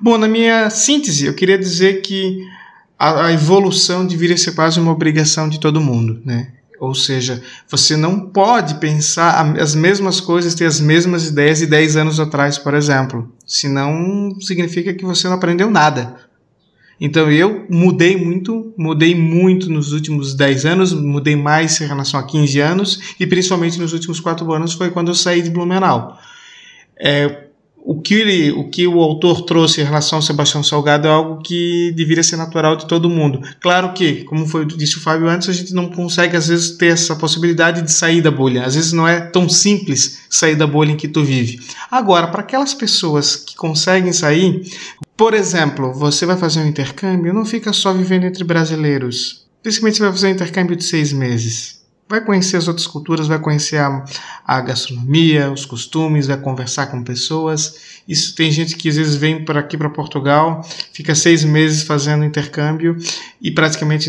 Bom, 0.00 0.16
na 0.16 0.26
minha 0.26 0.70
síntese, 0.70 1.26
eu 1.26 1.34
queria 1.34 1.58
dizer 1.58 2.00
que 2.00 2.38
a, 2.98 3.26
a 3.26 3.32
evolução 3.32 4.06
deveria 4.06 4.36
ser 4.36 4.54
quase 4.54 4.80
uma 4.80 4.92
obrigação 4.92 5.48
de 5.48 5.60
todo 5.60 5.80
mundo, 5.80 6.20
né? 6.24 6.52
Ou 6.78 6.94
seja, 6.94 7.42
você 7.68 7.96
não 7.96 8.20
pode 8.20 8.78
pensar 8.78 9.56
as 9.58 9.74
mesmas 9.74 10.20
coisas, 10.20 10.54
ter 10.54 10.66
as 10.66 10.80
mesmas 10.80 11.26
ideias 11.26 11.58
de 11.58 11.66
10 11.66 11.96
anos 11.96 12.20
atrás, 12.20 12.58
por 12.58 12.74
exemplo. 12.74 13.32
Senão 13.46 14.36
significa 14.40 14.92
que 14.92 15.04
você 15.04 15.28
não 15.28 15.36
aprendeu 15.36 15.70
nada. 15.70 16.16
Então 17.00 17.30
eu 17.30 17.66
mudei 17.68 18.16
muito, 18.16 18.74
mudei 18.76 19.14
muito 19.14 19.70
nos 19.70 19.92
últimos 19.92 20.34
10 20.34 20.64
anos, 20.64 20.92
mudei 20.92 21.36
mais 21.36 21.80
em 21.80 21.86
relação 21.86 22.18
a 22.18 22.26
15 22.26 22.58
anos, 22.60 23.14
e 23.20 23.26
principalmente 23.26 23.78
nos 23.78 23.92
últimos 23.92 24.18
4 24.18 24.50
anos 24.52 24.72
foi 24.72 24.90
quando 24.90 25.08
eu 25.08 25.14
saí 25.14 25.42
de 25.42 25.50
Blumenau. 25.50 26.18
É, 26.98 27.45
o 27.86 28.00
que, 28.00 28.14
ele, 28.14 28.50
o 28.50 28.68
que 28.68 28.84
o 28.84 29.00
autor 29.00 29.42
trouxe 29.42 29.80
em 29.80 29.84
relação 29.84 30.18
ao 30.18 30.22
Sebastião 30.22 30.60
Salgado 30.60 31.06
é 31.06 31.10
algo 31.10 31.40
que 31.40 31.92
deveria 31.96 32.24
ser 32.24 32.36
natural 32.36 32.74
de 32.74 32.84
todo 32.84 33.08
mundo. 33.08 33.40
Claro 33.60 33.92
que, 33.92 34.24
como 34.24 34.44
foi 34.44 34.66
disse 34.66 34.96
o 34.96 35.00
Fábio 35.00 35.28
antes, 35.28 35.48
a 35.48 35.52
gente 35.52 35.72
não 35.72 35.88
consegue 35.88 36.36
às 36.36 36.48
vezes 36.48 36.76
ter 36.76 36.86
essa 36.86 37.14
possibilidade 37.14 37.82
de 37.82 37.92
sair 37.92 38.20
da 38.20 38.30
bolha. 38.30 38.64
Às 38.64 38.74
vezes 38.74 38.92
não 38.92 39.06
é 39.06 39.20
tão 39.20 39.48
simples 39.48 40.24
sair 40.28 40.56
da 40.56 40.66
bolha 40.66 40.90
em 40.90 40.96
que 40.96 41.06
tu 41.06 41.22
vive. 41.22 41.60
Agora, 41.88 42.26
para 42.26 42.40
aquelas 42.40 42.74
pessoas 42.74 43.36
que 43.36 43.54
conseguem 43.54 44.12
sair, 44.12 44.62
por 45.16 45.32
exemplo, 45.32 45.92
você 45.92 46.26
vai 46.26 46.36
fazer 46.36 46.62
um 46.62 46.66
intercâmbio, 46.66 47.32
não 47.32 47.44
fica 47.44 47.72
só 47.72 47.92
vivendo 47.92 48.24
entre 48.24 48.42
brasileiros. 48.42 49.46
Principalmente 49.62 49.98
você 49.98 50.02
vai 50.02 50.12
fazer 50.12 50.26
um 50.26 50.30
intercâmbio 50.30 50.74
de 50.74 50.82
seis 50.82 51.12
meses. 51.12 51.85
Vai 52.08 52.24
conhecer 52.24 52.56
as 52.56 52.68
outras 52.68 52.86
culturas, 52.86 53.26
vai 53.26 53.38
conhecer 53.38 53.78
a, 53.78 54.04
a 54.44 54.60
gastronomia, 54.60 55.50
os 55.50 55.64
costumes, 55.64 56.26
vai 56.26 56.36
conversar 56.36 56.86
com 56.86 57.02
pessoas. 57.02 58.00
Isso 58.08 58.34
tem 58.34 58.50
gente 58.50 58.76
que 58.76 58.88
às 58.88 58.96
vezes 58.96 59.16
vem 59.16 59.44
para 59.44 59.60
aqui 59.60 59.76
para 59.76 59.90
Portugal, 59.90 60.66
fica 60.92 61.14
seis 61.14 61.42
meses 61.44 61.82
fazendo 61.82 62.24
intercâmbio 62.24 62.96
e 63.42 63.50
praticamente 63.50 64.08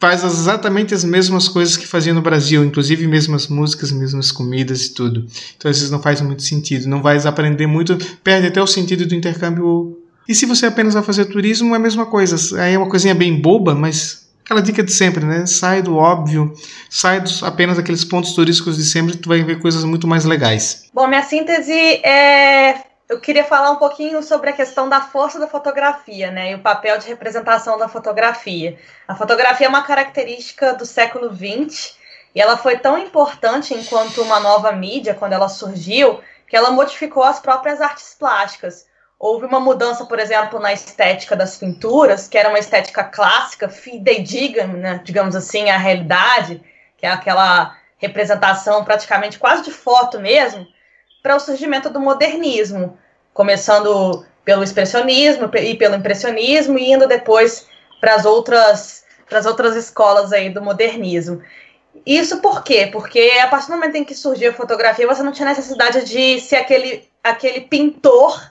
faz 0.00 0.24
exatamente 0.24 0.94
as 0.94 1.04
mesmas 1.04 1.46
coisas 1.46 1.76
que 1.76 1.86
fazia 1.86 2.14
no 2.14 2.22
Brasil, 2.22 2.64
inclusive 2.64 3.06
mesmas 3.06 3.46
músicas, 3.46 3.92
mesmas 3.92 4.32
comidas 4.32 4.86
e 4.86 4.94
tudo. 4.94 5.26
Então 5.56 5.70
às 5.70 5.76
vezes 5.76 5.90
não 5.90 6.00
faz 6.00 6.20
muito 6.22 6.42
sentido, 6.42 6.88
não 6.88 7.02
vai 7.02 7.18
aprender 7.18 7.66
muito, 7.66 7.96
perde 8.24 8.48
até 8.48 8.60
o 8.60 8.66
sentido 8.66 9.06
do 9.06 9.14
intercâmbio. 9.14 9.98
E 10.26 10.34
se 10.34 10.46
você 10.46 10.66
apenas 10.66 10.94
vai 10.94 11.02
fazer 11.02 11.26
turismo, 11.26 11.74
é 11.74 11.76
a 11.76 11.80
mesma 11.80 12.06
coisa. 12.06 12.60
Aí 12.60 12.74
é 12.74 12.78
uma 12.78 12.88
coisinha 12.88 13.14
bem 13.14 13.40
boba, 13.40 13.74
mas 13.74 14.29
aquela 14.50 14.62
dica 14.62 14.82
de 14.82 14.92
sempre, 14.92 15.24
né? 15.24 15.46
Sai 15.46 15.80
do 15.80 15.96
óbvio, 15.96 16.52
sai 16.90 17.20
dos, 17.20 17.40
apenas 17.44 17.76
daqueles 17.76 18.04
pontos 18.04 18.32
turísticos 18.32 18.76
de 18.76 18.82
sempre, 18.82 19.16
tu 19.16 19.28
vai 19.28 19.44
ver 19.44 19.60
coisas 19.60 19.84
muito 19.84 20.08
mais 20.08 20.24
legais. 20.24 20.90
Bom, 20.92 21.06
minha 21.06 21.22
síntese 21.22 21.72
é 21.72 22.90
eu 23.08 23.18
queria 23.18 23.42
falar 23.42 23.72
um 23.72 23.76
pouquinho 23.76 24.22
sobre 24.22 24.50
a 24.50 24.52
questão 24.52 24.88
da 24.88 25.00
força 25.00 25.38
da 25.38 25.48
fotografia, 25.48 26.30
né, 26.30 26.52
e 26.52 26.54
o 26.54 26.60
papel 26.60 26.96
de 26.96 27.08
representação 27.08 27.76
da 27.76 27.88
fotografia. 27.88 28.78
A 29.06 29.16
fotografia 29.16 29.66
é 29.66 29.68
uma 29.68 29.82
característica 29.82 30.74
do 30.74 30.86
século 30.86 31.28
XX 31.28 31.96
e 32.32 32.40
ela 32.40 32.56
foi 32.56 32.78
tão 32.78 32.96
importante 32.96 33.74
enquanto 33.74 34.22
uma 34.22 34.38
nova 34.38 34.70
mídia 34.70 35.14
quando 35.14 35.32
ela 35.32 35.48
surgiu 35.48 36.20
que 36.46 36.56
ela 36.56 36.70
modificou 36.70 37.24
as 37.24 37.40
próprias 37.40 37.80
artes 37.80 38.14
plásticas. 38.16 38.86
Houve 39.22 39.44
uma 39.44 39.60
mudança, 39.60 40.06
por 40.06 40.18
exemplo, 40.18 40.58
na 40.58 40.72
estética 40.72 41.36
das 41.36 41.58
pinturas, 41.58 42.26
que 42.26 42.38
era 42.38 42.48
uma 42.48 42.58
estética 42.58 43.04
clássica, 43.04 43.68
fidedigna, 43.68 44.66
né, 44.66 45.00
digamos 45.04 45.36
assim, 45.36 45.68
à 45.68 45.76
realidade, 45.76 46.62
que 46.96 47.04
é 47.04 47.10
aquela 47.10 47.76
representação 47.98 48.82
praticamente 48.82 49.38
quase 49.38 49.62
de 49.62 49.70
foto 49.70 50.18
mesmo 50.18 50.66
para 51.22 51.36
o 51.36 51.40
surgimento 51.40 51.90
do 51.90 52.00
modernismo, 52.00 52.98
começando 53.34 54.24
pelo 54.42 54.62
expressionismo 54.62 55.50
e 55.54 55.76
pelo 55.76 55.96
impressionismo 55.96 56.78
e 56.78 56.90
indo 56.90 57.06
depois 57.06 57.66
para 58.00 58.14
as 58.14 58.24
outras 58.24 59.04
para 59.28 59.38
as 59.38 59.46
outras 59.46 59.76
escolas 59.76 60.32
aí 60.32 60.48
do 60.48 60.62
modernismo. 60.62 61.40
Isso 62.06 62.40
por 62.40 62.64
quê? 62.64 62.88
Porque 62.90 63.38
a 63.40 63.46
partir 63.46 63.68
do 63.68 63.74
momento 63.74 63.96
em 63.96 64.04
que 64.04 64.14
surgiu 64.14 64.50
a 64.50 64.54
fotografia, 64.54 65.06
você 65.06 65.22
não 65.22 65.30
tinha 65.30 65.48
necessidade 65.48 66.04
de 66.04 66.40
ser 66.40 66.56
aquele, 66.56 67.08
aquele 67.22 67.60
pintor 67.60 68.50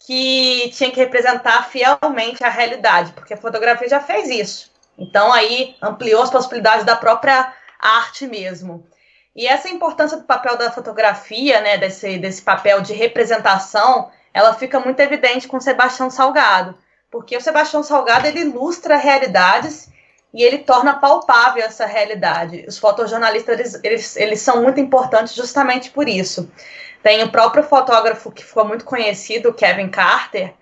que 0.00 0.70
tinha 0.74 0.90
que 0.90 0.98
representar 0.98 1.68
fielmente 1.68 2.42
a 2.42 2.48
realidade, 2.48 3.12
porque 3.12 3.34
a 3.34 3.36
fotografia 3.36 3.88
já 3.88 4.00
fez 4.00 4.28
isso. 4.28 4.70
Então 4.98 5.32
aí 5.32 5.76
ampliou 5.80 6.22
as 6.22 6.30
possibilidades 6.30 6.84
da 6.84 6.96
própria 6.96 7.52
arte 7.78 8.26
mesmo. 8.26 8.86
E 9.34 9.46
essa 9.46 9.68
importância 9.68 10.18
do 10.18 10.24
papel 10.24 10.56
da 10.56 10.70
fotografia, 10.70 11.60
né, 11.60 11.78
desse, 11.78 12.18
desse 12.18 12.42
papel 12.42 12.80
de 12.80 12.92
representação, 12.92 14.10
ela 14.34 14.54
fica 14.54 14.80
muito 14.80 15.00
evidente 15.00 15.46
com 15.46 15.60
Sebastião 15.60 16.10
Salgado, 16.10 16.76
porque 17.10 17.36
o 17.36 17.40
Sebastião 17.40 17.82
Salgado 17.82 18.26
ele 18.26 18.40
ilustra 18.40 18.96
realidades 18.96 19.90
e 20.32 20.42
ele 20.42 20.58
torna 20.58 20.94
palpável 20.94 21.62
essa 21.62 21.86
realidade. 21.86 22.64
Os 22.66 22.78
fotojornalistas 22.78 23.58
eles, 23.58 23.80
eles, 23.82 24.16
eles 24.16 24.40
são 24.40 24.62
muito 24.62 24.80
importantes 24.80 25.34
justamente 25.34 25.90
por 25.90 26.08
isso. 26.08 26.50
Tem 27.02 27.22
o 27.22 27.30
próprio 27.30 27.62
fotógrafo 27.62 28.30
que 28.30 28.44
ficou 28.44 28.64
muito 28.64 28.84
conhecido, 28.84 29.54
Kevin 29.54 29.88
Carter, 29.88 30.52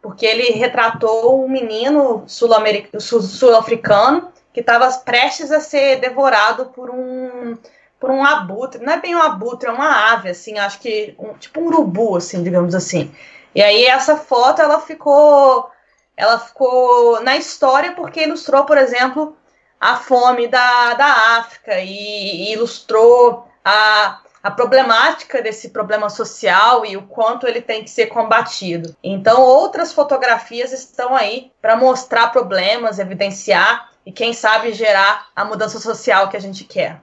porque 0.00 0.24
ele 0.24 0.52
retratou 0.52 1.44
um 1.44 1.48
menino 1.48 2.24
sul-africano 2.26 4.32
que 4.52 4.60
estava 4.60 4.90
prestes 4.98 5.50
a 5.50 5.60
ser 5.60 6.00
devorado 6.00 6.66
por 6.66 6.90
um 6.90 7.56
por 8.00 8.10
um 8.10 8.24
abutre, 8.24 8.80
não 8.80 8.92
é 8.92 9.00
bem 9.00 9.16
um 9.16 9.20
abutre, 9.20 9.68
é 9.68 9.72
uma 9.72 10.12
ave, 10.12 10.30
assim, 10.30 10.56
acho 10.56 10.78
que 10.78 11.16
um, 11.18 11.34
tipo 11.34 11.60
um 11.60 11.66
urubu, 11.66 12.16
assim, 12.16 12.44
digamos 12.44 12.74
assim. 12.74 13.12
E 13.54 13.60
aí 13.60 13.86
essa 13.86 14.16
foto, 14.16 14.62
ela 14.62 14.80
ficou, 14.80 15.68
ela 16.16 16.38
ficou 16.38 17.20
na 17.22 17.36
história 17.36 17.92
porque 17.92 18.22
ilustrou, 18.22 18.64
por 18.64 18.78
exemplo, 18.78 19.36
a 19.80 19.96
fome 19.96 20.46
da, 20.46 20.94
da 20.94 21.38
África 21.38 21.80
e, 21.80 21.88
e 21.88 22.52
ilustrou 22.52 23.48
a, 23.64 24.20
a 24.42 24.50
problemática 24.50 25.42
desse 25.42 25.70
problema 25.70 26.08
social 26.08 26.86
e 26.86 26.96
o 26.96 27.02
quanto 27.02 27.46
ele 27.46 27.60
tem 27.60 27.82
que 27.82 27.90
ser 27.90 28.06
combatido. 28.06 28.94
Então, 29.02 29.42
outras 29.42 29.92
fotografias 29.92 30.72
estão 30.72 31.14
aí 31.14 31.50
para 31.60 31.76
mostrar 31.76 32.28
problemas, 32.28 32.98
evidenciar 32.98 33.90
e, 34.06 34.12
quem 34.12 34.32
sabe, 34.32 34.72
gerar 34.72 35.28
a 35.34 35.44
mudança 35.44 35.78
social 35.80 36.28
que 36.28 36.36
a 36.36 36.40
gente 36.40 36.64
quer. 36.64 37.02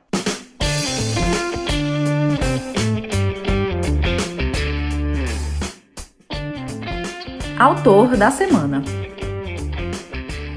Autor 7.60 8.18
da 8.18 8.30
semana. 8.32 8.84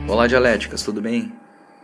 Olá, 0.09 0.27
dialéticas, 0.27 0.83
tudo 0.83 1.01
bem? 1.01 1.33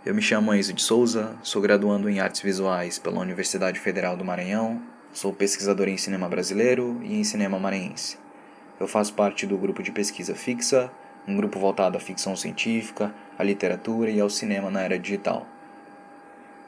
Eu 0.07 0.15
me 0.15 0.21
chamo 0.21 0.55
Enzo 0.55 0.75
de 0.75 0.83
Souza, 0.83 1.35
sou 1.43 1.63
graduando 1.63 2.11
em 2.11 2.21
Artes 2.21 2.43
Visuais 2.43 2.99
pela 2.99 3.21
Universidade 3.21 3.81
Federal 3.81 4.19
do 4.19 4.25
Maranhão, 4.25 4.83
sou 5.15 5.33
pesquisador 5.33 5.89
em 5.89 5.97
cinema 5.97 6.29
brasileiro 6.29 7.01
e 7.03 7.19
em 7.19 7.25
cinema 7.25 7.59
maranhense. 7.59 8.19
Eu 8.79 8.87
faço 8.87 9.15
parte 9.15 9.47
do 9.47 9.57
grupo 9.57 9.83
de 9.83 9.91
pesquisa 9.91 10.35
Fixa, 10.35 10.93
um 11.27 11.35
grupo 11.35 11.59
voltado 11.59 11.97
à 11.97 12.01
ficção 12.01 12.37
científica, 12.37 13.15
à 13.39 13.43
literatura 13.43 14.11
e 14.11 14.21
ao 14.21 14.29
cinema 14.29 14.71
na 14.71 14.83
era 14.83 14.99
digital. 14.99 15.47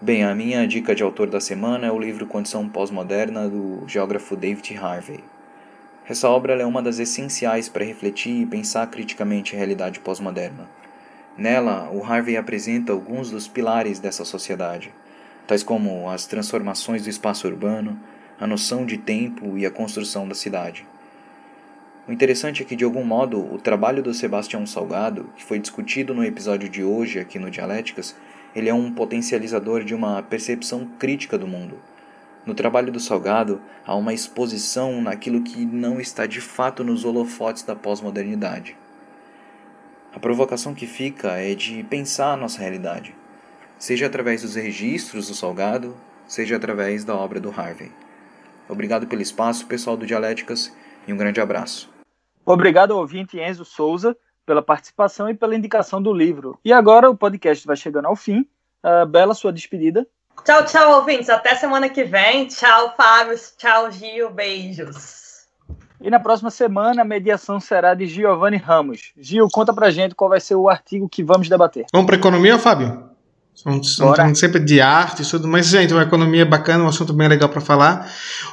Bem, 0.00 0.24
a 0.24 0.34
minha 0.34 0.66
dica 0.66 0.94
de 0.94 1.02
autor 1.02 1.28
da 1.28 1.38
semana 1.38 1.88
é 1.88 1.92
o 1.92 1.98
livro 1.98 2.26
Condição 2.26 2.66
Pós-Moderna 2.66 3.50
do 3.50 3.84
geógrafo 3.86 4.34
David 4.34 4.78
Harvey. 4.78 5.22
Essa 6.08 6.30
obra 6.30 6.54
é 6.54 6.64
uma 6.64 6.80
das 6.80 6.98
essenciais 6.98 7.68
para 7.68 7.84
refletir 7.84 8.40
e 8.40 8.46
pensar 8.46 8.86
criticamente 8.86 9.54
a 9.54 9.58
realidade 9.58 10.00
pós-moderna. 10.00 10.66
Nela, 11.36 11.90
o 11.92 12.02
Harvey 12.02 12.36
apresenta 12.36 12.92
alguns 12.92 13.30
dos 13.30 13.46
pilares 13.46 13.98
dessa 13.98 14.24
sociedade, 14.24 14.92
tais 15.46 15.62
como 15.62 16.08
as 16.08 16.26
transformações 16.26 17.02
do 17.02 17.10
espaço 17.10 17.46
urbano, 17.46 17.98
a 18.40 18.46
noção 18.46 18.86
de 18.86 18.96
tempo 18.96 19.56
e 19.56 19.66
a 19.66 19.70
construção 19.70 20.26
da 20.26 20.34
cidade. 20.34 20.86
O 22.08 22.12
interessante 22.12 22.62
é 22.62 22.64
que, 22.64 22.76
de 22.76 22.84
algum 22.84 23.04
modo, 23.04 23.40
o 23.52 23.58
trabalho 23.58 24.02
do 24.02 24.14
Sebastião 24.14 24.66
Salgado, 24.66 25.28
que 25.36 25.44
foi 25.44 25.58
discutido 25.58 26.14
no 26.14 26.24
episódio 26.24 26.68
de 26.68 26.82
hoje 26.82 27.18
aqui 27.18 27.38
no 27.38 27.50
Dialéticas, 27.50 28.14
ele 28.54 28.68
é 28.68 28.74
um 28.74 28.92
potencializador 28.92 29.84
de 29.84 29.94
uma 29.94 30.22
percepção 30.22 30.88
crítica 30.98 31.36
do 31.36 31.46
mundo 31.46 31.76
no 32.46 32.54
trabalho 32.54 32.92
do 32.92 33.00
Salgado, 33.00 33.60
há 33.84 33.96
uma 33.96 34.14
exposição 34.14 35.02
naquilo 35.02 35.42
que 35.42 35.66
não 35.66 36.00
está 36.00 36.26
de 36.26 36.40
fato 36.40 36.84
nos 36.84 37.04
holofotes 37.04 37.64
da 37.64 37.74
pós-modernidade. 37.74 38.76
A 40.16 40.18
provocação 40.18 40.74
que 40.74 40.86
fica 40.86 41.32
é 41.32 41.54
de 41.54 41.82
pensar 41.82 42.32
a 42.32 42.36
nossa 42.38 42.58
realidade, 42.58 43.14
seja 43.78 44.06
através 44.06 44.40
dos 44.40 44.54
registros 44.54 45.28
do 45.28 45.34
Salgado, 45.34 45.94
seja 46.26 46.56
através 46.56 47.04
da 47.04 47.14
obra 47.14 47.38
do 47.38 47.50
Harvey. 47.50 47.92
Obrigado 48.66 49.06
pelo 49.06 49.20
espaço, 49.20 49.66
pessoal 49.66 49.94
do 49.94 50.06
Dialéticas, 50.06 50.74
e 51.06 51.12
um 51.12 51.18
grande 51.18 51.38
abraço. 51.38 51.90
Obrigado 52.46 52.94
ao 52.94 53.00
ouvinte 53.00 53.38
Enzo 53.38 53.66
Souza 53.66 54.16
pela 54.46 54.62
participação 54.62 55.28
e 55.28 55.34
pela 55.34 55.54
indicação 55.54 56.00
do 56.00 56.14
livro. 56.14 56.58
E 56.64 56.72
agora 56.72 57.10
o 57.10 57.16
podcast 57.16 57.66
vai 57.66 57.76
chegando 57.76 58.06
ao 58.06 58.16
fim. 58.16 58.48
Uh, 58.82 59.04
Bela, 59.04 59.34
sua 59.34 59.52
despedida. 59.52 60.06
Tchau, 60.46 60.64
tchau, 60.64 60.92
ouvintes. 60.94 61.28
Até 61.28 61.54
semana 61.56 61.90
que 61.90 62.04
vem. 62.04 62.46
Tchau, 62.46 62.94
Fábio. 62.96 63.36
Tchau, 63.58 63.90
Gil. 63.92 64.30
Beijos. 64.30 65.25
E 66.00 66.10
na 66.10 66.20
próxima 66.20 66.50
semana 66.50 67.02
a 67.02 67.04
mediação 67.04 67.58
será 67.58 67.94
de 67.94 68.06
Giovanni 68.06 68.56
Ramos. 68.56 69.12
Gil, 69.16 69.48
conta 69.50 69.72
pra 69.72 69.90
gente 69.90 70.14
qual 70.14 70.30
vai 70.30 70.40
ser 70.40 70.54
o 70.54 70.68
artigo 70.68 71.08
que 71.08 71.22
vamos 71.22 71.48
debater. 71.48 71.86
Vamos 71.92 72.06
para 72.06 72.16
economia, 72.16 72.58
Fábio? 72.58 73.15
Estamos 73.56 74.38
sempre 74.38 74.60
de 74.60 74.82
arte 74.82 75.22
e 75.22 75.26
tudo, 75.26 75.48
mas, 75.48 75.66
gente, 75.66 75.90
uma 75.92 76.02
economia 76.02 76.44
bacana, 76.44 76.84
um 76.84 76.88
assunto 76.88 77.14
bem 77.14 77.26
legal 77.26 77.48
para 77.48 77.62
falar. 77.62 78.06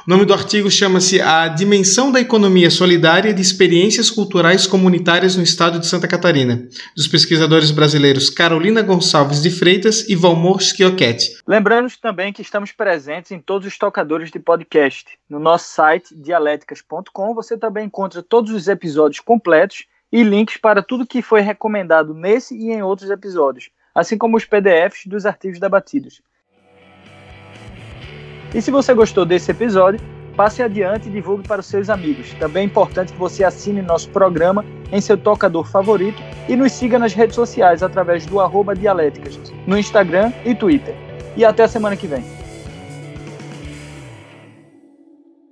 O 0.06 0.10
nome 0.10 0.24
do 0.24 0.32
artigo 0.32 0.70
chama-se 0.70 1.20
A 1.20 1.46
Dimensão 1.46 2.10
da 2.10 2.20
Economia 2.20 2.70
Solidária 2.70 3.34
de 3.34 3.42
Experiências 3.42 4.10
Culturais 4.10 4.66
Comunitárias 4.66 5.36
no 5.36 5.42
Estado 5.42 5.78
de 5.78 5.86
Santa 5.86 6.08
Catarina, 6.08 6.66
dos 6.96 7.06
pesquisadores 7.06 7.70
brasileiros 7.70 8.30
Carolina 8.30 8.80
Gonçalves 8.80 9.42
de 9.42 9.50
Freitas 9.50 10.08
e 10.08 10.16
Valmor 10.16 10.62
Schiochetti. 10.62 11.36
Lembrando 11.46 11.92
também 12.00 12.32
que 12.32 12.40
estamos 12.40 12.72
presentes 12.72 13.30
em 13.30 13.38
todos 13.38 13.68
os 13.68 13.76
tocadores 13.76 14.30
de 14.30 14.38
podcast. 14.38 15.18
No 15.28 15.38
nosso 15.38 15.68
site, 15.68 16.14
dialéticas.com, 16.16 17.34
você 17.34 17.58
também 17.58 17.86
encontra 17.86 18.22
todos 18.22 18.50
os 18.50 18.68
episódios 18.68 19.20
completos 19.20 19.84
e 20.10 20.22
links 20.22 20.56
para 20.56 20.82
tudo 20.82 21.06
que 21.06 21.20
foi 21.20 21.42
recomendado 21.42 22.14
nesse 22.14 22.56
e 22.56 22.72
em 22.72 22.82
outros 22.82 23.10
episódios 23.10 23.68
assim 23.94 24.18
como 24.18 24.36
os 24.36 24.44
PDFs 24.44 25.06
dos 25.06 25.24
artigos 25.24 25.60
debatidos. 25.60 26.20
E 28.54 28.60
se 28.62 28.70
você 28.70 28.94
gostou 28.94 29.24
desse 29.24 29.50
episódio, 29.50 30.00
passe 30.36 30.62
adiante 30.62 31.08
e 31.08 31.12
divulgue 31.12 31.46
para 31.46 31.60
os 31.60 31.66
seus 31.66 31.88
amigos. 31.88 32.32
Também 32.34 32.62
é 32.62 32.66
importante 32.66 33.12
que 33.12 33.18
você 33.18 33.44
assine 33.44 33.82
nosso 33.82 34.08
programa 34.10 34.64
em 34.92 35.00
seu 35.00 35.16
tocador 35.16 35.64
favorito 35.64 36.22
e 36.48 36.56
nos 36.56 36.72
siga 36.72 36.98
nas 36.98 37.12
redes 37.12 37.34
sociais 37.34 37.82
através 37.82 38.26
do 38.26 38.40
arroba 38.40 38.74
Dialéticas, 38.74 39.38
no 39.66 39.78
Instagram 39.78 40.32
e 40.44 40.54
Twitter. 40.54 40.94
E 41.36 41.44
até 41.44 41.64
a 41.64 41.68
semana 41.68 41.96
que 41.96 42.06
vem. 42.06 42.43